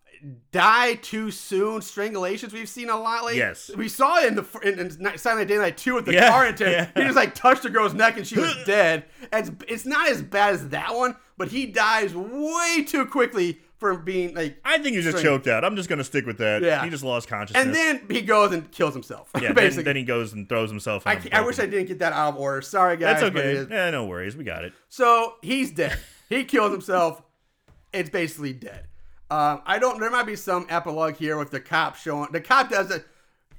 [0.53, 3.39] die too soon strangulations we've seen a lot lately.
[3.39, 3.71] Yes.
[3.77, 6.89] we saw it in the in, in Silent Night 2 with the Yeah, car incident.
[6.97, 7.01] yeah.
[7.03, 9.05] He just like touched the girl's neck and she was dead.
[9.33, 13.59] And it's, it's not as bad as that one, but he dies way too quickly
[13.85, 14.57] for being like.
[14.65, 15.45] I think he was just Strange.
[15.45, 15.63] choked out.
[15.63, 16.63] I'm just gonna stick with that.
[16.63, 16.83] Yeah.
[16.83, 17.67] he just lost consciousness.
[17.67, 19.29] And then he goes and kills himself.
[19.35, 19.83] yeah, then, basically.
[19.83, 21.07] then he goes and throws himself.
[21.07, 22.63] I, I wish I didn't get that out of order.
[22.63, 23.21] Sorry, guys.
[23.21, 23.67] That's okay.
[23.71, 24.37] Yeah, no worries.
[24.37, 24.73] We got it.
[24.89, 25.99] So he's dead.
[26.31, 27.23] He kills himself.
[27.93, 28.87] It's basically dead.
[29.31, 30.01] Um, I don't.
[30.01, 32.33] There might be some epilogue here with the cop showing.
[32.33, 33.05] The cop does it.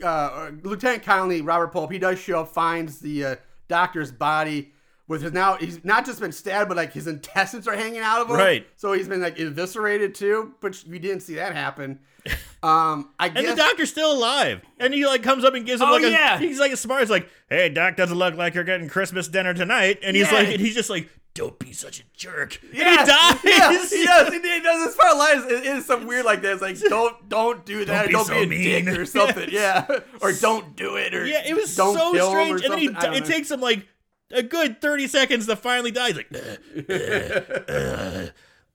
[0.03, 3.35] Uh, Lieutenant Connolly, Robert Pope, he does show up, finds the uh,
[3.67, 4.73] doctor's body
[5.07, 5.55] with his now.
[5.55, 8.35] He's not just been stabbed, but like his intestines are hanging out of him.
[8.37, 8.67] Right.
[8.75, 10.53] So he's been like eviscerated too.
[10.61, 11.99] But we didn't see that happen.
[12.63, 13.49] Um, I And guess.
[13.51, 14.59] the doctor's still alive.
[14.79, 16.39] And he like comes up and gives him Oh, like a yeah.
[16.39, 17.01] he's like as smart.
[17.01, 19.99] He's like, hey, Doc doesn't look like you're getting Christmas dinner tonight.
[20.01, 20.39] And he's Yeah.
[20.39, 22.59] like and he's just like, Don't be such a jerk.
[22.73, 23.91] Yeah, And he dies.
[23.91, 24.29] He does.
[24.33, 24.85] He, he does.
[24.85, 26.53] This part of life is, some weird like that.
[26.53, 28.07] It's like don't don't do that.
[28.07, 28.85] be Don't be, so a mean.
[28.85, 29.49] dick or something.
[29.51, 29.85] Yeah,
[30.21, 31.13] or don't do it.
[31.13, 32.63] Or Yeah, it was don't so strange.
[32.63, 33.85] And then he, don't it takes him like
[34.31, 36.07] a good 30 seconds to finally die.
[36.11, 38.27] He's like, uh, uh, uh,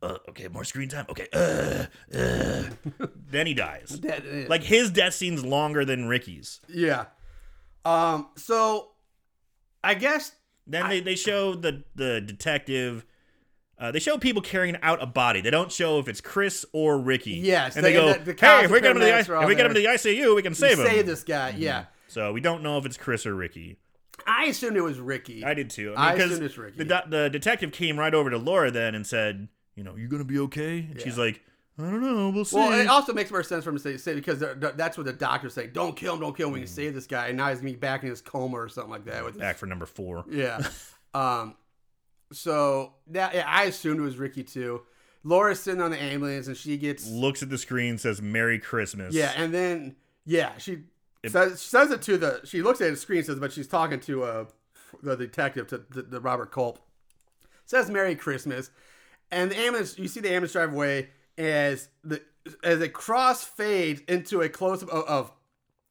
[0.02, 1.06] uh, okay, more screen time.
[1.10, 1.26] Okay.
[1.32, 1.86] Uh,
[2.16, 2.62] uh.
[3.30, 4.00] then he dies.
[4.02, 6.60] That Like his death scene's longer than Ricky's.
[6.68, 7.06] yeah.
[7.84, 8.28] Um.
[8.36, 8.90] So,
[9.82, 10.32] I guess
[10.66, 13.06] Then they, they show the the detective.
[13.78, 15.40] Uh, they show people carrying out a body.
[15.40, 17.30] They don't show if it's Chris or Ricky.
[17.32, 19.20] Yes, and they, they- go, the- the "Hey, if we get him to the I-
[19.20, 21.54] if we get him to the ICU, we can save him." save this guy.
[21.56, 21.86] Yeah.
[22.08, 23.78] So we don't know if it's Chris or Ricky.
[24.26, 25.44] I assumed it was Ricky.
[25.44, 25.94] I did too.
[25.96, 26.78] I I mean, 'cause assumed it's Ricky.
[26.78, 30.08] The, do- the detective came right over to Laura then and said, "You know, you're
[30.08, 31.24] gonna be okay?" And she's Yeah.
[31.24, 31.40] like,
[31.78, 32.30] "I don't know.
[32.30, 34.54] We'll see." well, it also makes more sense for him to say, say because they're-
[34.54, 35.66] that's what the doctors say.
[35.66, 36.20] Don't kill him.
[36.20, 36.54] Don't kill him.
[36.54, 37.28] We can save this guy.
[37.28, 39.24] And now he's gonna be back in his coma or something like that.
[39.24, 40.24] With his- Back for number four.
[40.28, 40.60] Yeah.
[41.14, 41.56] um.
[42.32, 44.82] So that yeah, I assumed it was Ricky too.
[45.24, 49.14] Laura's sitting on the ambulance and she gets Looks at the screen, says "Merry Christmas."
[49.14, 50.84] yeah, and then yeah, she
[51.28, 54.00] says she says it to the she looks at the screen says, but she's talking
[54.00, 54.44] to uh
[55.02, 56.78] the detective to the, the Robert Culp.
[57.66, 58.70] Says Merry Christmas,
[59.30, 62.22] and the ambulance you see the ambulance drive away as the
[62.64, 65.32] as it cross fades into a close up of, of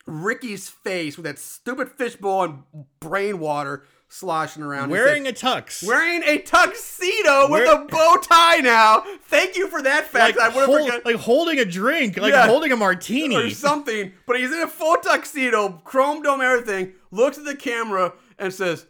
[0.05, 2.63] Ricky's face with that stupid fishbowl and
[2.99, 4.89] brain water sloshing around.
[4.89, 5.85] Wearing said, a tux.
[5.87, 9.03] wearing a tuxedo with a bow tie now.
[9.27, 10.37] Thank you for that fact.
[10.37, 11.01] like, I would hold- forgotten.
[11.05, 12.47] like holding a drink, like Yeah.
[12.47, 13.35] holding a martini.
[13.35, 18.13] or something, but he's in a full tuxedo, chrome dome, everything, looks at the camera
[18.39, 18.87] and says,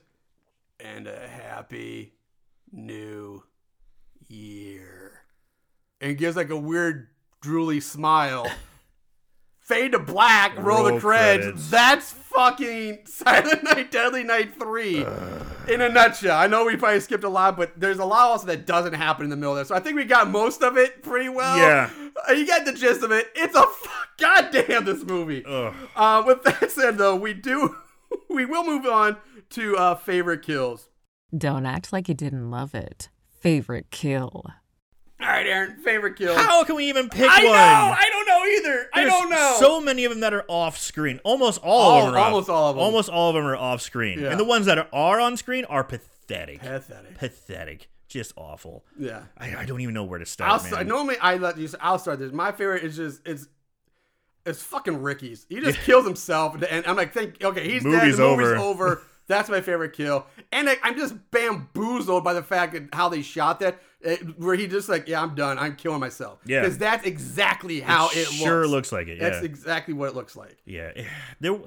[0.80, 2.14] and a happy
[2.72, 3.44] new
[4.28, 5.22] year.
[6.02, 7.10] And gives like a weird
[7.44, 8.50] drooly smile.
[9.60, 11.02] Fade to black, roll, the credits.
[11.46, 11.70] credits.
[11.70, 15.06] That's fucking Silent Night, Deadly Night 3
[15.68, 16.38] in a nutshell.
[16.38, 19.26] I know we probably skipped a lot, but there's a lot also that doesn't happen
[19.26, 19.66] in the middle of there.
[19.66, 21.58] So I think we got most of it pretty well.
[21.58, 21.90] Yeah.
[22.30, 23.28] Uh, You get the gist of it.
[23.36, 25.44] It's a a f- goddamn this movie.
[25.46, 27.76] Uh, with that said, though, we do
[28.30, 29.18] we will move on
[29.52, 30.88] to uh, favorite kills.
[31.38, 33.10] Don't act like you didn't love it.
[33.42, 34.46] Favorite kill.
[35.22, 36.34] All right, Aaron, favorite kill.
[36.34, 37.52] How can we even pick I one?
[37.52, 37.52] know.
[37.98, 38.90] I don't know either.
[38.94, 39.58] I don't know.
[39.60, 41.20] So many of them that are off screen.
[41.26, 42.16] Almost all All- of them.
[42.16, 42.84] Are off- almost all of them.
[42.86, 44.20] Almost all of them are off screen.
[44.20, 44.30] Yeah.
[44.32, 46.62] And the ones that are, on screen are pathetic.
[46.62, 47.18] pathetic.
[47.18, 47.90] Pathetic.
[48.08, 48.86] Just awful.
[48.98, 49.24] Yeah.
[49.38, 50.50] I, I don't even know where to start.
[50.52, 50.68] I'll man.
[50.72, 51.68] start, normally I let you.
[51.82, 52.32] I'll start this.
[52.32, 53.48] My favorite is just it's
[54.46, 55.46] it's fucking Ricky's.
[55.50, 57.90] He just kills himself, and I'm like, think, okay, he's dead.
[57.92, 58.56] Movie's The movie's over.
[58.58, 59.02] over.
[59.30, 63.22] That's my favorite kill, and like, I'm just bamboozled by the fact that how they
[63.22, 65.58] shot that, eh, where he just like, yeah, I'm done.
[65.58, 66.40] I'm killing myself.
[66.46, 66.62] Yeah.
[66.62, 68.32] because that's exactly how it, looks.
[68.34, 68.72] sure looks.
[68.72, 69.20] looks like it.
[69.20, 69.30] Yeah.
[69.30, 70.58] That's exactly what it looks like.
[70.66, 70.92] Yeah,
[71.40, 71.58] there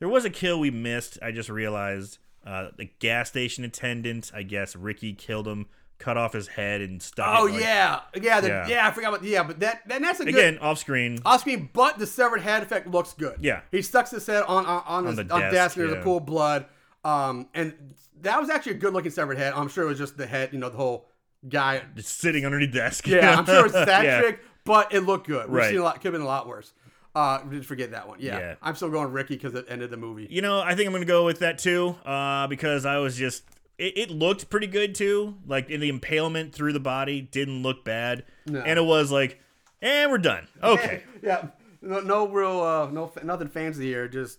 [0.00, 1.18] there was a kill we missed.
[1.22, 4.30] I just realized uh, the gas station attendant.
[4.34, 5.66] I guess Ricky killed him,
[6.00, 7.38] cut off his head, and stuck.
[7.38, 8.66] Oh like- yeah, yeah, the, Yeah.
[8.66, 11.20] yeah, I forgot about yeah, but that, that that's a good Again, off screen.
[11.24, 13.36] off screen, but the severed head effect looks good.
[13.40, 13.60] Yeah.
[13.70, 16.00] he stuck his head on on, on, On the, the on desk, desk, and there's
[16.00, 16.66] a pool of blood.
[17.04, 17.74] Um, and
[18.22, 19.52] that was actually a good looking severed head.
[19.56, 21.08] I'm sure it was just the head, you know, the whole
[21.48, 21.82] guy.
[21.96, 23.06] Just sitting underneath the desk.
[23.06, 24.20] Yeah, I'm sure it was that Yeah.
[24.20, 25.46] trick, but it looked good.
[25.48, 25.70] We've Right.
[25.70, 26.72] seen a lot, could have been a lot worse.
[27.14, 28.18] Uh, did forget that one.
[28.20, 28.54] Yeah, Yeah.
[28.62, 30.26] I'm still going Ricky because it ended the movie.
[30.30, 33.44] You know, I think I'm gonna go with that too, uh, because I was just.
[33.78, 35.36] It, it looked pretty good too.
[35.46, 38.60] Like in the impalement through the body, didn't look bad, No.
[38.60, 39.40] and it was like,
[39.82, 40.46] and we're done.
[40.62, 41.02] Okay.
[41.22, 41.48] yeah,
[41.80, 44.06] no, no real, uh, no, nothing fancy here.
[44.08, 44.38] Just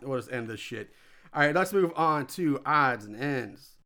[0.00, 0.90] we'll just end this shit.
[1.34, 3.78] All right, let's move on to odds and ends.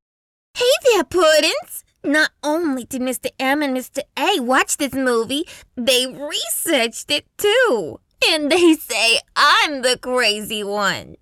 [0.54, 1.84] Hey there, Puddins!
[2.02, 3.28] Not only did Mr.
[3.38, 4.00] M and Mr.
[4.18, 8.00] A watch this movie, they researched it too.
[8.28, 11.16] And they say I'm the crazy one.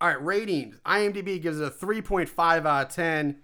[0.00, 0.76] All right, ratings.
[0.86, 3.38] IMDb gives it a 3.5 out of 10.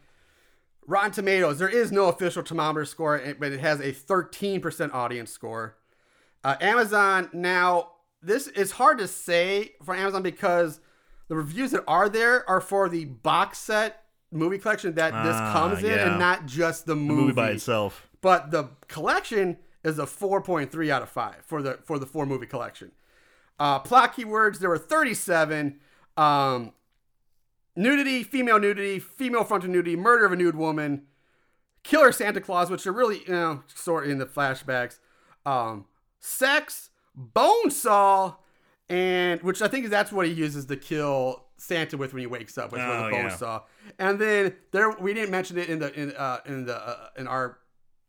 [0.87, 5.31] Rotten Tomatoes, there is no official thermometer score, eh, but it has a 13% audience
[5.31, 5.77] score.
[6.43, 7.91] Uh, Amazon, now,
[8.23, 10.81] this is hard to say for Amazon because
[11.29, 15.53] the reviews that are there are for the box set movie collection that this Ah,
[15.53, 16.11] comes in yeah.
[16.11, 17.21] and not just the The movie.
[17.23, 18.09] movie by itself.
[18.21, 22.47] But the collection is a 4.3 out of 5 for the for the four movie
[22.47, 22.93] collection.
[23.59, 25.79] Uh, plot keywords there were 37.
[26.17, 26.73] Um,
[27.77, 31.03] nudity, female nudity, female frontal nudity, murder of a nude woman,
[31.85, 34.99] killer Santa Claus, which are really you know sort of in the flashbacks.
[35.47, 35.87] Um,
[36.21, 38.35] sex, bone saw,
[38.89, 42.27] and which I think is that's what he uses to kill Santa with when he
[42.27, 43.37] wakes up, with Oh, the bone yeah.
[43.37, 43.63] saw.
[43.99, 47.27] And then there we didn't mention it in the in uh, in the uh, in
[47.27, 47.59] our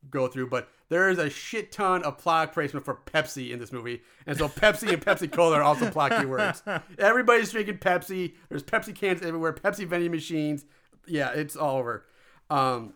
[0.10, 3.72] go through, but there is a shit ton of plot placement for Pepsi in this
[3.72, 6.62] movie, and so Pepsi and Pepsi Cola are also plot keywords.
[6.98, 8.34] Everybody's drinking Pepsi.
[8.50, 9.52] There's Pepsi cans everywhere.
[9.54, 10.66] Pepsi vending machines.
[11.06, 12.06] Yeah, it's all over.
[12.50, 12.94] Um,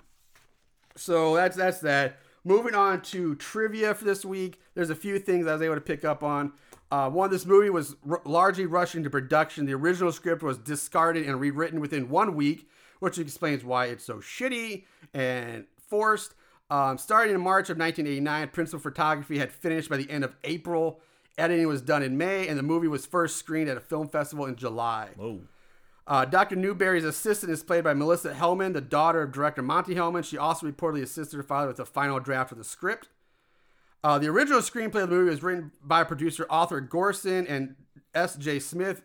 [0.95, 2.19] so that's that's that.
[2.45, 4.59] Moving on to trivia for this week.
[4.75, 6.51] There's a few things I was able to pick up on.
[6.91, 9.65] Uh, one, this movie was r- largely rushed into production.
[9.65, 12.69] The original script was discarded and rewritten within one week,
[12.99, 16.35] which explains why it's so shitty and forced.
[16.69, 21.01] Um, starting in March of 1989, principal photography had finished by the end of April.
[21.37, 24.45] Editing was done in May, and the movie was first screened at a film festival
[24.45, 25.09] in July.
[25.15, 25.41] Whoa.
[26.05, 26.55] Uh, Dr.
[26.55, 30.23] Newberry's assistant is played by Melissa Hellman, the daughter of director Monte Hellman.
[30.23, 33.09] She also reportedly assisted her father with the final draft of the script.
[34.03, 37.75] Uh, the original screenplay of the movie was written by producer Arthur Gorson and
[38.13, 38.59] S.J.
[38.59, 39.01] Smith.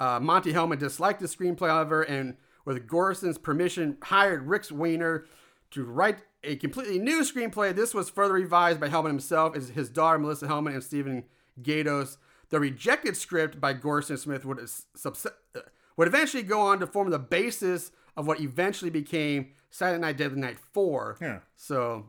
[0.00, 5.26] Uh, Monte Hellman disliked the screenplay, however, and with Gorson's permission, hired Rick Weiner
[5.72, 7.74] to write a completely new screenplay.
[7.74, 11.24] This was further revised by Hellman himself, as his daughter Melissa Hellman and Steven
[11.60, 12.16] Gaydos.
[12.50, 14.60] The rejected script by Gorson Smith would,
[14.94, 15.60] subs- uh,
[15.96, 20.40] would eventually go on to form the basis of what eventually became Silent Night, Deadly
[20.40, 21.18] Night 4.
[21.20, 21.38] Yeah.
[21.56, 22.06] So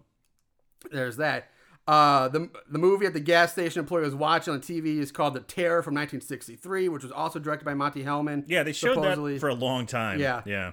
[0.92, 1.50] there's that.
[1.86, 5.34] Uh, the, the movie at the gas station employee was watching on TV is called
[5.34, 8.46] The Terror from 1963, which was also directed by Monte Hellman.
[8.48, 9.34] Yeah, they showed supposedly.
[9.34, 10.20] that for a long time.
[10.20, 10.42] Yeah.
[10.46, 10.72] Yeah.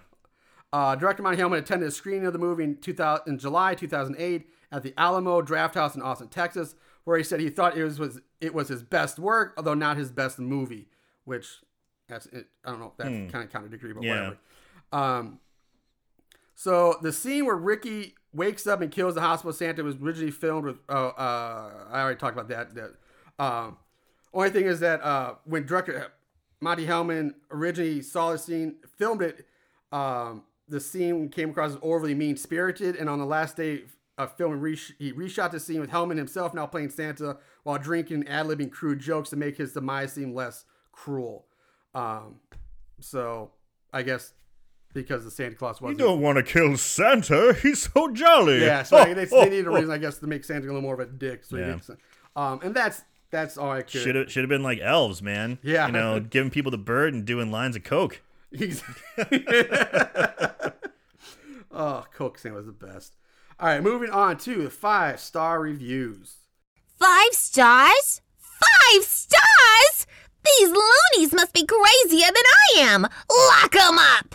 [0.72, 4.48] Uh, director Monte Hellman attended a screening of the movie in, 2000, in July 2008
[4.70, 8.20] at the Alamo Drafthouse in Austin, Texas, where he said he thought it was, was
[8.40, 10.86] it was his best work, although not his best movie.
[11.24, 11.58] Which
[12.08, 14.04] that's it, I don't know if that's kind of contradictory, but.
[14.04, 14.12] Yeah.
[14.12, 14.38] whatever.
[14.92, 15.40] Um,
[16.54, 20.64] so the scene where Ricky wakes up and kills the hospital Santa was originally filmed
[20.64, 20.78] with.
[20.88, 22.74] Uh, uh, I already talked about that.
[22.74, 22.94] that
[23.38, 23.76] um,
[24.32, 26.12] only thing is that uh, when director
[26.60, 29.46] Monte Hellman originally saw the scene, filmed it,
[29.92, 33.84] um, the scene came across as overly mean spirited, and on the last day
[34.18, 38.46] of filming, he reshot the scene with Hellman himself now playing Santa while drinking, ad
[38.46, 41.46] libbing crude jokes to make his demise seem less cruel.
[41.94, 42.36] Um,
[43.00, 43.50] so
[43.92, 44.32] I guess
[44.92, 46.00] because the Santa Claus You wasn't.
[46.00, 47.54] You don't want to kill Santa.
[47.62, 48.60] He's so jolly.
[48.60, 50.80] Yeah, so I- they, they need a reason, I guess, to make Santa a little
[50.82, 51.44] more of a dick.
[51.44, 51.72] So he Yeah.
[51.74, 51.90] makes,
[52.36, 53.90] um, and that's that's all I could.
[54.02, 55.58] Should have should have been like elves, man.
[55.62, 55.86] Yeah.
[55.86, 58.22] you know, giving people the bird and doing lines of coke.
[58.52, 58.82] He's
[61.70, 63.14] oh, Coke Santa was the best.
[63.58, 66.36] All right, moving on to the five star reviews.
[66.98, 68.20] Five stars?
[68.38, 70.06] Five stars?
[70.44, 73.02] These loonies must be crazier than I am.
[73.02, 74.34] Lock 'em up.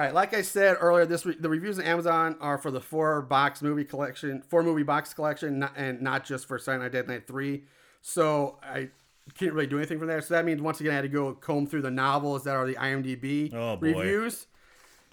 [0.00, 2.80] All right, like I said earlier, this re- the reviews on Amazon are for the
[2.80, 6.92] four box movie collection, four movie box collection, not, and not just for Silent Night
[6.92, 7.64] Dead Night three.
[8.00, 8.88] So I
[9.34, 10.22] can't really do anything from there.
[10.22, 12.66] So that means once again I had to go comb through the novels that are
[12.66, 13.88] the IMDb Oh, boy.
[13.88, 14.46] reviews.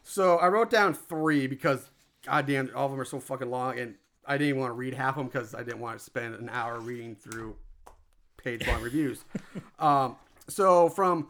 [0.03, 1.89] So I wrote down three because
[2.25, 4.93] goddamn, all of them are so fucking long, and I didn't even want to read
[4.93, 7.57] half of them because I didn't want to spend an hour reading through
[8.37, 9.25] page long reviews.
[9.79, 10.15] Um,
[10.47, 11.27] so from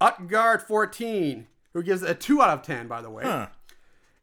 [0.00, 3.24] Utgard14, who gives it a two out of ten, by the way.
[3.24, 3.48] Huh.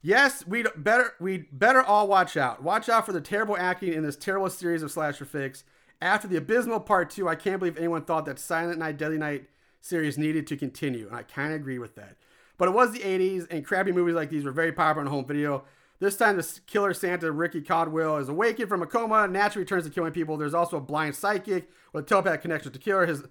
[0.02, 2.62] Yes, we'd better we'd better all watch out.
[2.62, 5.64] Watch out for the terrible acting in this terrible series of slasher flicks.
[6.02, 9.50] After the abysmal part two, I can't believe anyone thought that Silent Night, Deadly Night
[9.82, 12.18] series needed to continue, and I kind of agree with that.
[12.58, 15.26] But it was the 80s, and crappy movies like these were very popular on home
[15.26, 15.64] video.
[16.00, 19.90] This time, the killer Santa, Ricky Caldwell, is awakened from a coma, naturally returns to
[19.90, 20.38] killing people.
[20.38, 23.06] There's also a blind psychic with a telepath connection to the killer.
[23.06, 23.24] His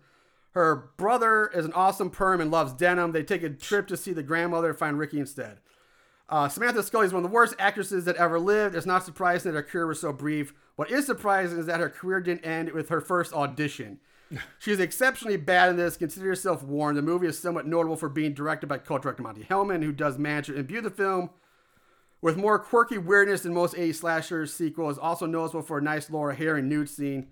[0.55, 3.13] her brother is an awesome perm and loves denim.
[3.13, 5.59] They take a trip to see the grandmother and find Ricky instead.
[6.29, 8.75] Uh, Samantha Scully is one of the worst actresses that ever lived.
[8.75, 10.55] It's not surprising that her career was so brief.
[10.77, 14.01] What is surprising is that her career didn't end with her first audition.
[14.59, 15.99] She is exceptionally bad in this.
[15.99, 16.97] Consider yourself warned.
[16.97, 20.47] The movie is somewhat notable for being directed by co-director Monte Hellman, who does manage
[20.47, 21.31] to imbue the film
[22.21, 24.99] with more quirky weirdness than most 80s slasher sequels.
[24.99, 27.29] Also noticeable for a nice Laura Harring nude scene.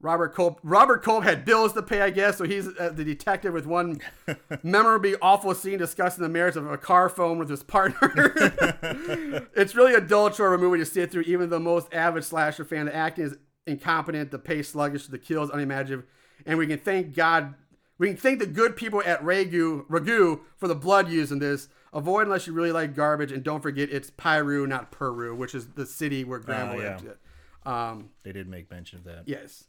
[0.00, 3.52] Robert Culp, Robert Culp had bills to pay, I guess, so he's uh, the detective
[3.52, 4.00] with one
[4.62, 8.12] memorably awful scene discussing the merits of a car phone with his partner.
[9.56, 12.24] it's really a dull chore of a movie to sit through, even the most avid
[12.24, 12.86] slasher fan.
[12.86, 13.36] The acting is
[13.66, 16.04] incompetent, the pace sluggish, the kills unimaginative,
[16.46, 17.54] and we can thank God.
[17.98, 21.68] We can thank the good people at Ragu, Ragu for the blood used in this.
[21.92, 25.66] Avoid unless you really like garbage, and don't forget it's Piru, not Peru, which is
[25.68, 26.98] the city where Grandma Oh, yeah.
[27.02, 27.18] lived.
[27.66, 29.24] Um, They did make mention of that.
[29.26, 29.64] Yes.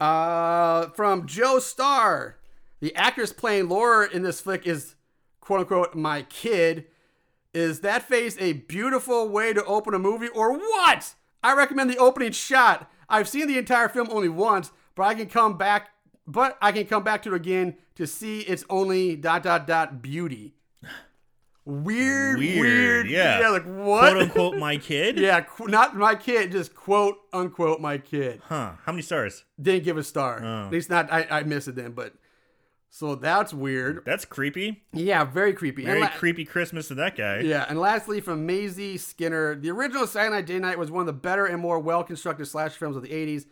[0.00, 2.36] Uh, from Joe Starr,
[2.80, 4.96] the actress playing Laura in this flick is
[5.40, 6.86] "quote unquote" my kid.
[7.54, 11.14] Is that face a beautiful way to open a movie, or what?
[11.42, 12.90] I recommend the opening shot.
[13.08, 15.90] I've seen the entire film only once, but I can come back.
[16.26, 20.00] But I can come back to it again to see its only dot dot dot
[20.00, 20.54] beauty.
[21.64, 23.40] Weird, weird, Weird, yeah.
[23.40, 23.48] yeah.
[23.50, 24.00] Like what?
[24.12, 25.16] Quote unquote, my kid.
[25.18, 28.42] Yeah, qu- not my kid, just quote unquote my kid.
[28.46, 28.72] Huh?
[28.84, 29.44] How many stars?
[29.60, 30.40] Didn't give a star.
[30.42, 30.66] Oh.
[30.66, 31.12] At least not.
[31.12, 32.14] I, I missed it then, but
[32.90, 34.02] so that's weird.
[34.04, 34.82] That's creepy.
[34.92, 35.84] Yeah, very creepy.
[35.84, 37.40] Very la- creepy Christmas to that guy.
[37.40, 41.06] Yeah, and lastly from Maisie Skinner, the original Silent Night Day Night was one of
[41.06, 43.44] the better and more well constructed slasher films of the '80s,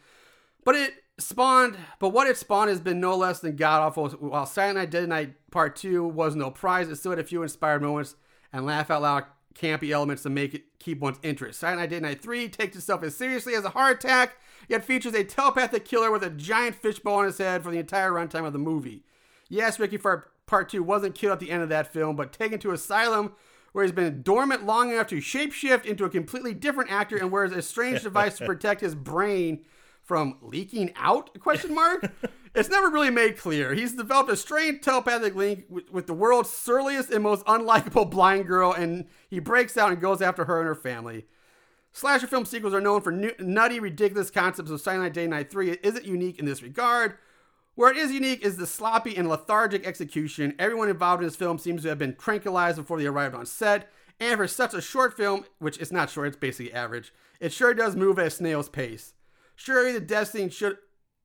[0.65, 1.77] but it spawned.
[1.99, 4.09] But what if spawned has been no less than god awful.
[4.11, 7.43] While Silent Night Dead Night Part Two was no prize, it still had a few
[7.43, 8.17] inspired moments
[8.53, 11.61] and laugh out loud campy elements to make it keep one's interest.
[11.61, 14.37] Silent Night Dead Night 3 takes itself as seriously as a heart attack,
[14.69, 18.13] yet features a telepathic killer with a giant fishbowl on his head for the entire
[18.13, 19.05] runtime of the movie.
[19.49, 22.59] Yes, Ricky Fart Part 2 wasn't killed at the end of that film, but taken
[22.61, 23.35] to asylum
[23.73, 27.53] where he's been dormant long enough to shapeshift into a completely different actor and wears
[27.53, 29.65] a strange device to protect his brain
[30.11, 32.11] from leaking out question mark
[32.57, 36.51] it's never really made clear he's developed a strange telepathic link with, with the world's
[36.51, 40.67] surliest and most unlikable blind girl and he breaks out and goes after her and
[40.67, 41.27] her family
[41.93, 45.49] slasher film sequels are known for nu- nutty ridiculous concepts of silent night day night
[45.49, 47.17] 3 it isn't unique in this regard
[47.77, 50.55] where it is unique is the sloppy and lethargic execution.
[50.59, 53.91] Everyone involved in this film seems to have been tranquilized before they arrived on set.
[54.19, 57.73] And for such a short film, which is not short, it's basically average, it sure
[57.73, 59.15] does move at a snail's pace.
[59.61, 60.79] Surely the death scene should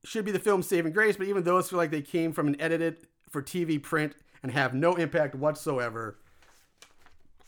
[0.03, 2.59] should be the film's saving grace, but even those feel like they came from an
[2.59, 2.97] edited
[3.29, 4.13] for TV print
[4.43, 6.17] and have no impact whatsoever.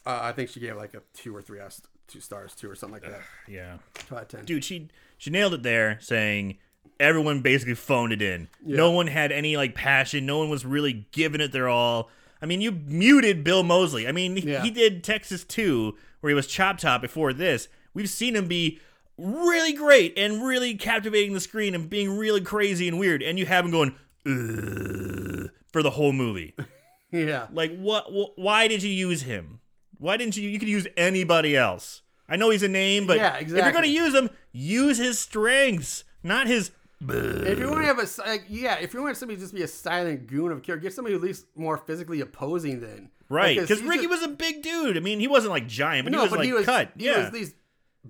[0.05, 1.77] Uh, I think she gave like a two or three out-
[2.07, 3.21] two stars, two or something like that.
[3.49, 3.77] Yeah.
[4.09, 4.45] Of ten.
[4.45, 6.57] Dude, she she nailed it there, saying
[7.01, 8.47] everyone basically phoned it in.
[8.63, 10.25] No one had any like passion.
[10.25, 12.09] No one was really giving it their all.
[12.41, 14.07] I mean, you muted Bill Moseley.
[14.07, 14.63] I mean, he- Yeah.
[14.63, 17.67] he did Texas 2, where he was Chop Top before this.
[17.93, 18.79] We've seen him be
[19.18, 23.22] really great and really captivating the screen and being really crazy and weird.
[23.24, 23.95] And you have him going,
[24.26, 26.55] "Ugh," for the whole movie.
[27.09, 27.47] Yeah.
[27.53, 28.03] Like, what?
[28.07, 29.61] Wh- why did you use him?
[29.97, 30.49] Why didn't you?
[30.49, 32.01] You could use anybody else.
[32.28, 35.18] I know he's a name, but Yeah, if you're going to use him, use his
[35.18, 36.72] strengths, not his.
[36.99, 39.63] If you want to have a like, yeah, if you want somebody to just be
[39.63, 43.09] a silent goon of a character, get somebody who at least more physically opposing than
[43.30, 44.97] Right, because Ricky just- was a big dude.
[44.97, 46.91] I mean, he wasn't like giant, but no, he was but like he was cut.
[46.97, 47.55] He yeah, was least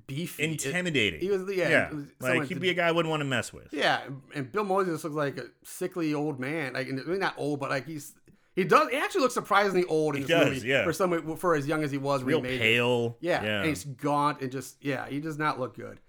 [0.08, 1.20] beefy, intimidating.
[1.20, 1.90] He was yeah, yeah.
[1.92, 3.68] was like he'd to- be a guy I wouldn't want to mess with.
[3.72, 4.02] Yeah,
[4.36, 6.74] and Bill Moseley looks like a sickly old man.
[6.74, 8.14] Like, and- I mean, not old, but like he's
[8.56, 8.90] he does.
[8.90, 10.68] He actually looks surprisingly old in He this does, movie.
[10.68, 10.84] yeah.
[10.84, 13.18] For some, for as young as he was, when Real pale.
[13.20, 13.60] Yeah, yeah.
[13.60, 16.00] and he's gaunt and just yeah, he does not look good.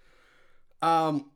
[0.82, 1.30] Um,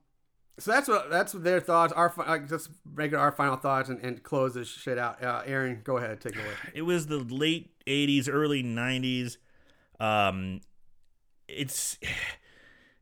[0.58, 1.92] so that's what that's their thoughts.
[1.92, 2.50] Our like,
[2.94, 5.22] make it our final thoughts and, and close this shit out.
[5.22, 6.54] Uh, Aaron, go ahead, take it away.
[6.74, 9.38] it was the late 80s early 90s
[9.98, 10.60] um
[11.48, 11.98] it's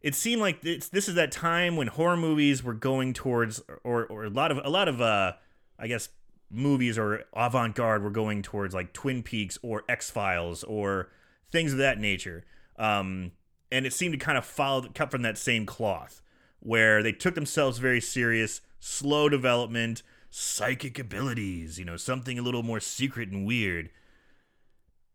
[0.03, 4.07] it seemed like it's, this is that time when horror movies were going towards or
[4.07, 5.33] or a lot of a lot of uh
[5.79, 6.09] i guess
[6.51, 11.11] movies or avant-garde were going towards like twin peaks or x-files or
[11.53, 12.45] things of that nature
[12.79, 13.33] um
[13.73, 16.23] and it seemed to kind of follow cut from that same cloth
[16.61, 22.63] where they took themselves very serious slow development psychic abilities you know something a little
[22.63, 23.91] more secret and weird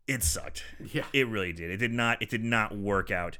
[0.06, 0.64] it sucked.
[0.92, 1.04] Yeah.
[1.12, 1.70] It really did.
[1.70, 2.22] It did not.
[2.22, 3.38] It did not work out.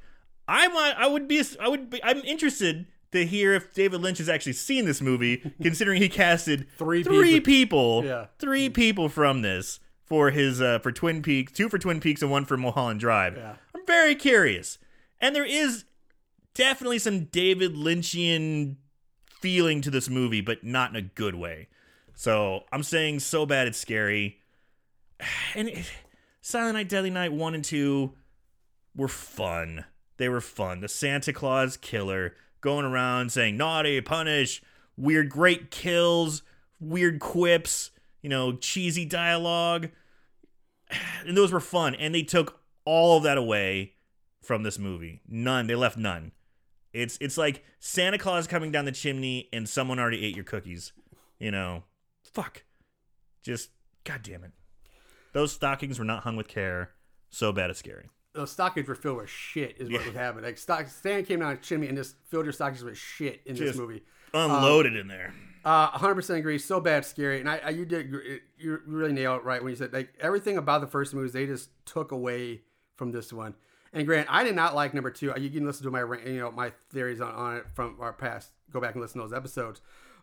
[0.48, 0.96] I want.
[0.98, 1.42] I would be.
[1.60, 2.02] I would be.
[2.04, 6.66] I'm interested to hear if David Lynch has actually seen this movie, considering he casted
[6.78, 8.02] Three three people.
[8.02, 8.04] people.
[8.04, 8.26] Yeah.
[8.38, 12.30] Three people from this for his uh, for Twin Peaks, two for Twin Peaks and
[12.30, 13.36] one for Mulholland Drive.
[13.36, 13.56] Yeah.
[13.74, 14.78] I'm very curious,
[15.20, 15.84] and there is
[16.54, 18.76] definitely some David Lynchian
[19.40, 21.68] feeling to this movie, but not in a good way.
[22.14, 24.40] So I'm saying so bad it's scary.
[25.54, 25.90] And it,
[26.40, 28.12] Silent Night, Deadly Night 1 and 2
[28.94, 29.84] were fun.
[30.18, 30.80] They were fun.
[30.80, 34.62] The Santa Claus killer going around saying naughty, punish,
[34.96, 36.42] weird, great kills,
[36.80, 37.90] weird quips,
[38.22, 39.88] you know, cheesy dialogue.
[41.26, 41.96] And those were fun.
[41.96, 43.94] And they took all of that away
[44.40, 45.20] from this movie.
[45.28, 45.66] None.
[45.66, 46.30] They left none.
[46.92, 50.92] It's it's like Santa Claus coming down the chimney and someone already ate your cookies.
[51.38, 51.82] You know,
[52.32, 52.62] fuck.
[53.42, 53.70] Just
[54.04, 54.52] god damn it.
[55.32, 56.92] Those stockings were not hung with care.
[57.28, 58.08] So bad it's scary.
[58.36, 59.76] Those stockings were filled with shit.
[59.78, 60.06] Is what Yeah.
[60.06, 60.44] was happening.
[60.44, 63.54] Like stock, Stan came down a chimney and just filled your stockings with shit in
[63.56, 64.02] this Just- movie.
[64.34, 65.32] Unloaded in there.
[65.64, 66.58] Uh, 100% agree.
[66.58, 67.40] So bad, scary.
[67.40, 68.14] And I, I you did
[68.58, 71.46] you really nailed it right when you said like everything about the first movies they
[71.46, 72.62] just took away
[72.94, 73.54] from this one.
[73.92, 75.32] And Grant, I did not like number two.
[75.38, 78.50] You can listen to my you know my theories on, on it from our past.
[78.70, 79.80] Go back and listen to those episodes.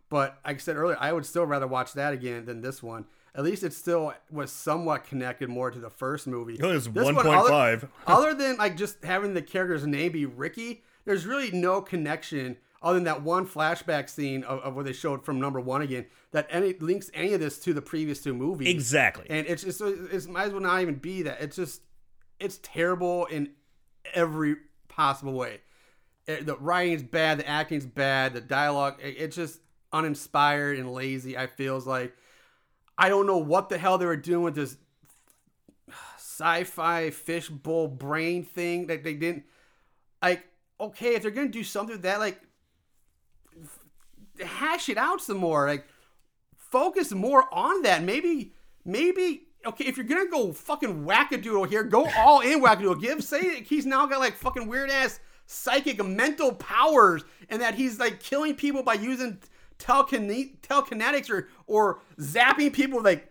[0.09, 3.05] But like I said earlier, I would still rather watch that again than this one.
[3.36, 6.54] At least it still was somewhat connected more to the first movie.
[6.56, 7.26] It was one, 1.5.
[7.26, 12.58] Other, other than like just having the character's name be Ricky, there's really no connection
[12.84, 16.06] other than that one flashback scene of, of where they showed from number one again
[16.32, 18.68] that any links any of this to the previous two movies.
[18.68, 19.26] Exactly.
[19.30, 21.42] And it's just it might as well not even be that.
[21.42, 21.82] It's just
[22.40, 23.50] it's terrible in
[24.14, 24.58] every
[24.90, 25.62] possible way.
[26.28, 29.60] It- the writing's bad, the acting's bad, the dialogue it- it's just
[29.92, 31.38] uninspired and lazy.
[31.38, 32.14] I feels like
[32.98, 34.78] I don't know what the hell they were doing with this
[36.18, 39.44] sci-fi fishbowl brain thing that they didn't
[40.22, 40.46] like.
[40.80, 42.41] Okay, if they're gonna do something that, like
[44.39, 45.68] hash it out some more.
[45.68, 45.86] Like
[46.58, 48.04] focus more on that.
[48.04, 49.86] Maybe, maybe okay.
[49.86, 53.02] If you're gonna go fucking wackadoodle here, go all in wackadoodle.
[53.02, 58.00] Give say he's now got like fucking weird ass psychic mental powers, and that he's
[58.00, 59.39] like killing people by using
[59.80, 63.30] telekine- telekinetics or or zapping people with like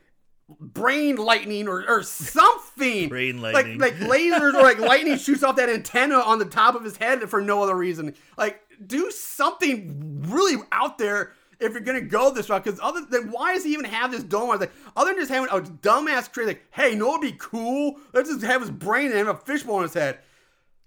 [0.61, 3.09] brain lightning or, or something.
[3.09, 3.78] Brain Like- lightning.
[3.78, 6.97] Like, like lasers or like lightning shoots off that antenna on the top of his
[6.97, 8.14] head for no other reason.
[8.36, 12.64] Like do something really out there if you're gonna go this route.
[12.64, 14.51] Because other than why does he even have this dome?
[14.51, 17.22] I was like, other than just having a dumbass crazy like, hey, you know what'd
[17.22, 17.99] be cool?
[18.12, 20.18] Let's just have his brain and have a fishbowl in his head.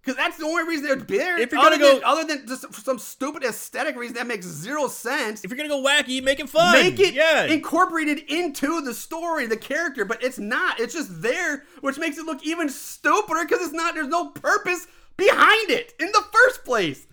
[0.05, 1.39] Because that's the only reason they're there.
[1.39, 4.27] If you're other gonna than, go- other than just for some stupid aesthetic reason that
[4.27, 6.73] makes zero sense if you're gonna go wacky, make it fun.
[6.73, 7.45] make it yeah.
[7.45, 10.79] incorporated into the story, the character, but it's not.
[10.79, 13.95] It's just there, which makes it look even stupider because it's not.
[13.95, 14.85] There's no purpose
[15.17, 17.07] behind it in the first place.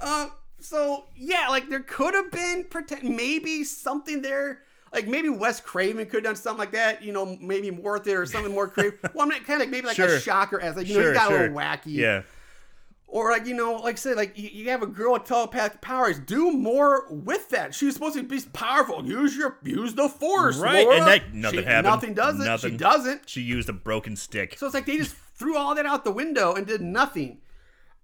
[0.00, 0.28] Uh,
[0.58, 4.62] so yeah, like there could have been pretend maybe something there.
[4.92, 8.20] Like maybe Wes Craven could have done something like that, you know, maybe more there
[8.22, 8.98] or something more creative.
[9.14, 10.16] well, I'm not kind of maybe like Sure.
[10.16, 11.38] a shocker as like you know sure, he got sure.
[11.38, 11.80] a little wacky.
[11.86, 12.22] Yeah.
[13.06, 15.80] Or like you know, like I said, like you, you have a girl with telepathic
[15.82, 16.18] powers.
[16.18, 17.74] Do more with that.
[17.74, 19.04] She's supposed to be powerful.
[19.06, 20.56] Use your use the force.
[20.58, 20.96] Right, Laura.
[20.98, 21.84] and that- nothing She- happened.
[21.92, 22.42] Nothing does it.
[22.44, 22.76] She Nothing.
[22.78, 23.28] doesn't.
[23.28, 24.56] She used a broken stick.
[24.58, 27.38] So it's like they just threw all that out the window and did nothing.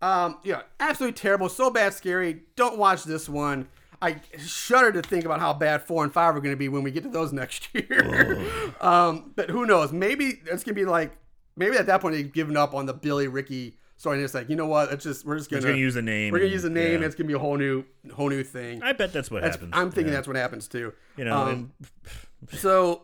[0.02, 1.48] Um, yeah, absolutely terrible.
[1.48, 2.42] So bad, scary.
[2.56, 3.68] Don't watch this one.
[4.00, 6.82] I shudder to think about how bad four and five are going to be when
[6.82, 8.32] we get to those next year.
[8.80, 9.92] um, but who knows?
[9.92, 11.12] Maybe it's going to be like
[11.56, 14.16] maybe at that point they've given up on the Billy Ricky story.
[14.18, 14.92] And it's like you know what?
[14.92, 16.88] It's just we're just going gonna use the name We're going to use the name.
[16.90, 16.94] yeah.
[16.96, 17.84] and It's going to be a whole new
[18.14, 18.82] whole new thing.
[18.82, 19.72] I bet that's what That's- happens.
[19.74, 20.18] I'm thinking Yeah.
[20.18, 20.92] that's what happens too.
[21.16, 21.88] You know, Um, and-
[22.60, 23.02] so,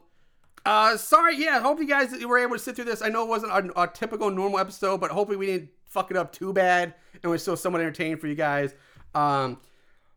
[0.65, 1.37] uh, sorry.
[1.37, 3.03] Yeah, hope you guys were able to sit through this.
[3.03, 6.17] I know it wasn't a, a typical normal episode, but hopefully we didn't fuck it
[6.17, 8.75] up too bad, and we're still somewhat entertained for you guys.
[9.15, 9.59] Um,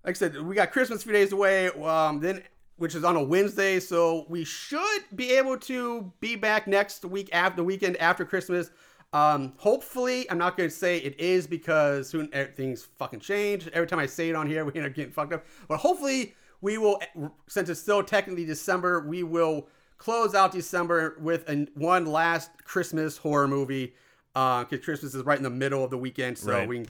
[0.08, 1.68] like I said, we got Christmas a few days away.
[1.70, 2.42] Um, then
[2.78, 7.28] which is on a Wednesday, so we should be able to be back next week
[7.34, 8.70] after the weekend after Christmas.
[9.14, 13.68] Um, hopefully, I'm not going to say it is because soon things fucking change.
[13.70, 15.46] Every time I say it on here, we end up getting fucked up.
[15.68, 17.02] But hopefully, we will,
[17.48, 23.18] since it's still technically December, we will close out December with an, one last Christmas
[23.18, 23.94] horror movie.
[24.34, 26.68] Because Christmas is right in the middle of the weekend, so Right.
[26.68, 26.86] we,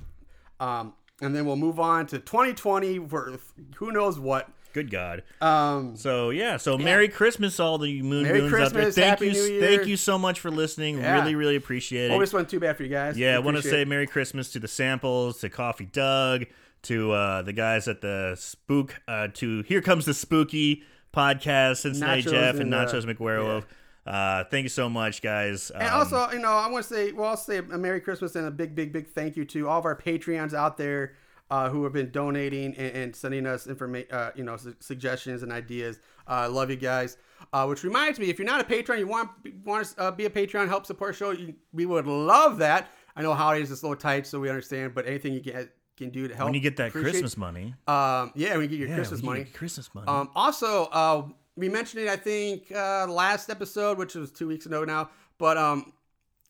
[0.59, 3.37] um, and then we'll move on to 2020 for
[3.77, 4.49] who knows what.
[4.73, 5.23] good God.
[5.41, 8.83] Um, So yeah, so Merry Christmas, all the Moon Merry Moons out there.
[8.83, 9.61] Christmas, Thank Happy you, New Year.
[9.77, 10.99] thank you so much for listening.
[10.99, 11.15] Yeah.
[11.19, 12.19] Really, really appreciate it.
[12.19, 13.17] this wasn't too bad for you guys.
[13.17, 13.85] Yeah, I want to say.
[13.85, 16.45] Merry Christmas to the samples, to Coffee Doug,
[16.83, 22.21] to uh, the guys at the Spook, uh, to Here Comes the Spooky podcast, Cincinnati
[22.21, 23.63] Nachos Jeff and and, uh, Nachos McWerewolf.
[24.07, 25.69] Uh, thank you so much, guys.
[25.71, 28.35] And Um, also, you know, I want to say, well, I'll say a Merry Christmas
[28.35, 31.15] and a big, big, big thank you to all of our Patreons out there
[31.49, 35.43] uh, who have been donating and, and sending us information, uh, you know, su- suggestions
[35.43, 35.99] and ideas.
[36.25, 37.17] I uh, love you guys.
[37.53, 39.29] Uh, which reminds me, if you're not a patron, you want
[39.63, 42.89] want to uh, be a patron, help support the show, you, we would love that.
[43.15, 46.09] I know holidays is a little tight, so we understand, but anything you can can
[46.09, 46.47] do to help.
[46.47, 49.37] when you get that Christmas money, um, yeah, when you get your yeah, Christmas when
[49.37, 49.51] you money.
[49.53, 50.07] Christmas money.
[50.07, 51.23] Um, also, uh,
[51.57, 55.09] we mentioned it, I think, uh, last episode, which was two weeks ago now.
[55.37, 55.91] But um,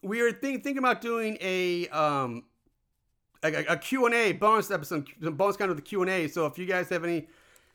[0.03, 2.43] we were think, thinking about doing a um,
[3.43, 6.27] a, a- a Q&A bonus episode, some bonus kind of the Q&A.
[6.27, 7.27] So if you guys have any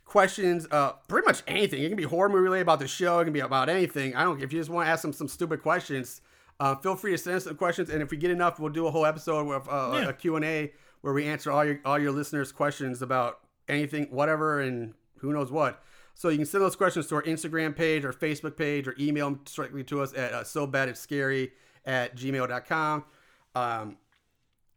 [0.04, 3.24] questions, uh, pretty much anything, it can be horror movie related about the show, it
[3.24, 4.14] can be about anything.
[4.14, 4.42] I don't.
[4.42, 6.20] If you just want to ask them some stupid questions,
[6.60, 8.86] uh, feel free to send us some questions, and if we get enough, we'll do
[8.86, 10.08] a whole episode with uh, Yeah.
[10.08, 14.94] a Q&A where we answer all your all your listeners' questions about anything, whatever, and
[15.18, 15.82] who knows what.
[16.14, 19.30] So you can send those questions to our Instagram page or Facebook page or email
[19.30, 21.52] them directly to us at uh, so bad it's scary
[21.84, 23.04] at gmail.com.
[23.54, 23.96] Um,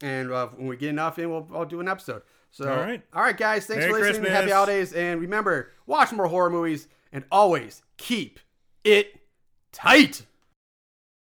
[0.02, 2.24] and uh, when we get enough in, we'll, I'll do an episode.
[2.52, 3.02] So, All right.
[3.14, 4.22] all right, guys, thanks Merry for listening.
[4.22, 4.32] Christmas.
[4.32, 8.40] Happy holidays, and remember, watch more horror movies, and always keep
[8.86, 9.14] it
[9.74, 10.26] tight.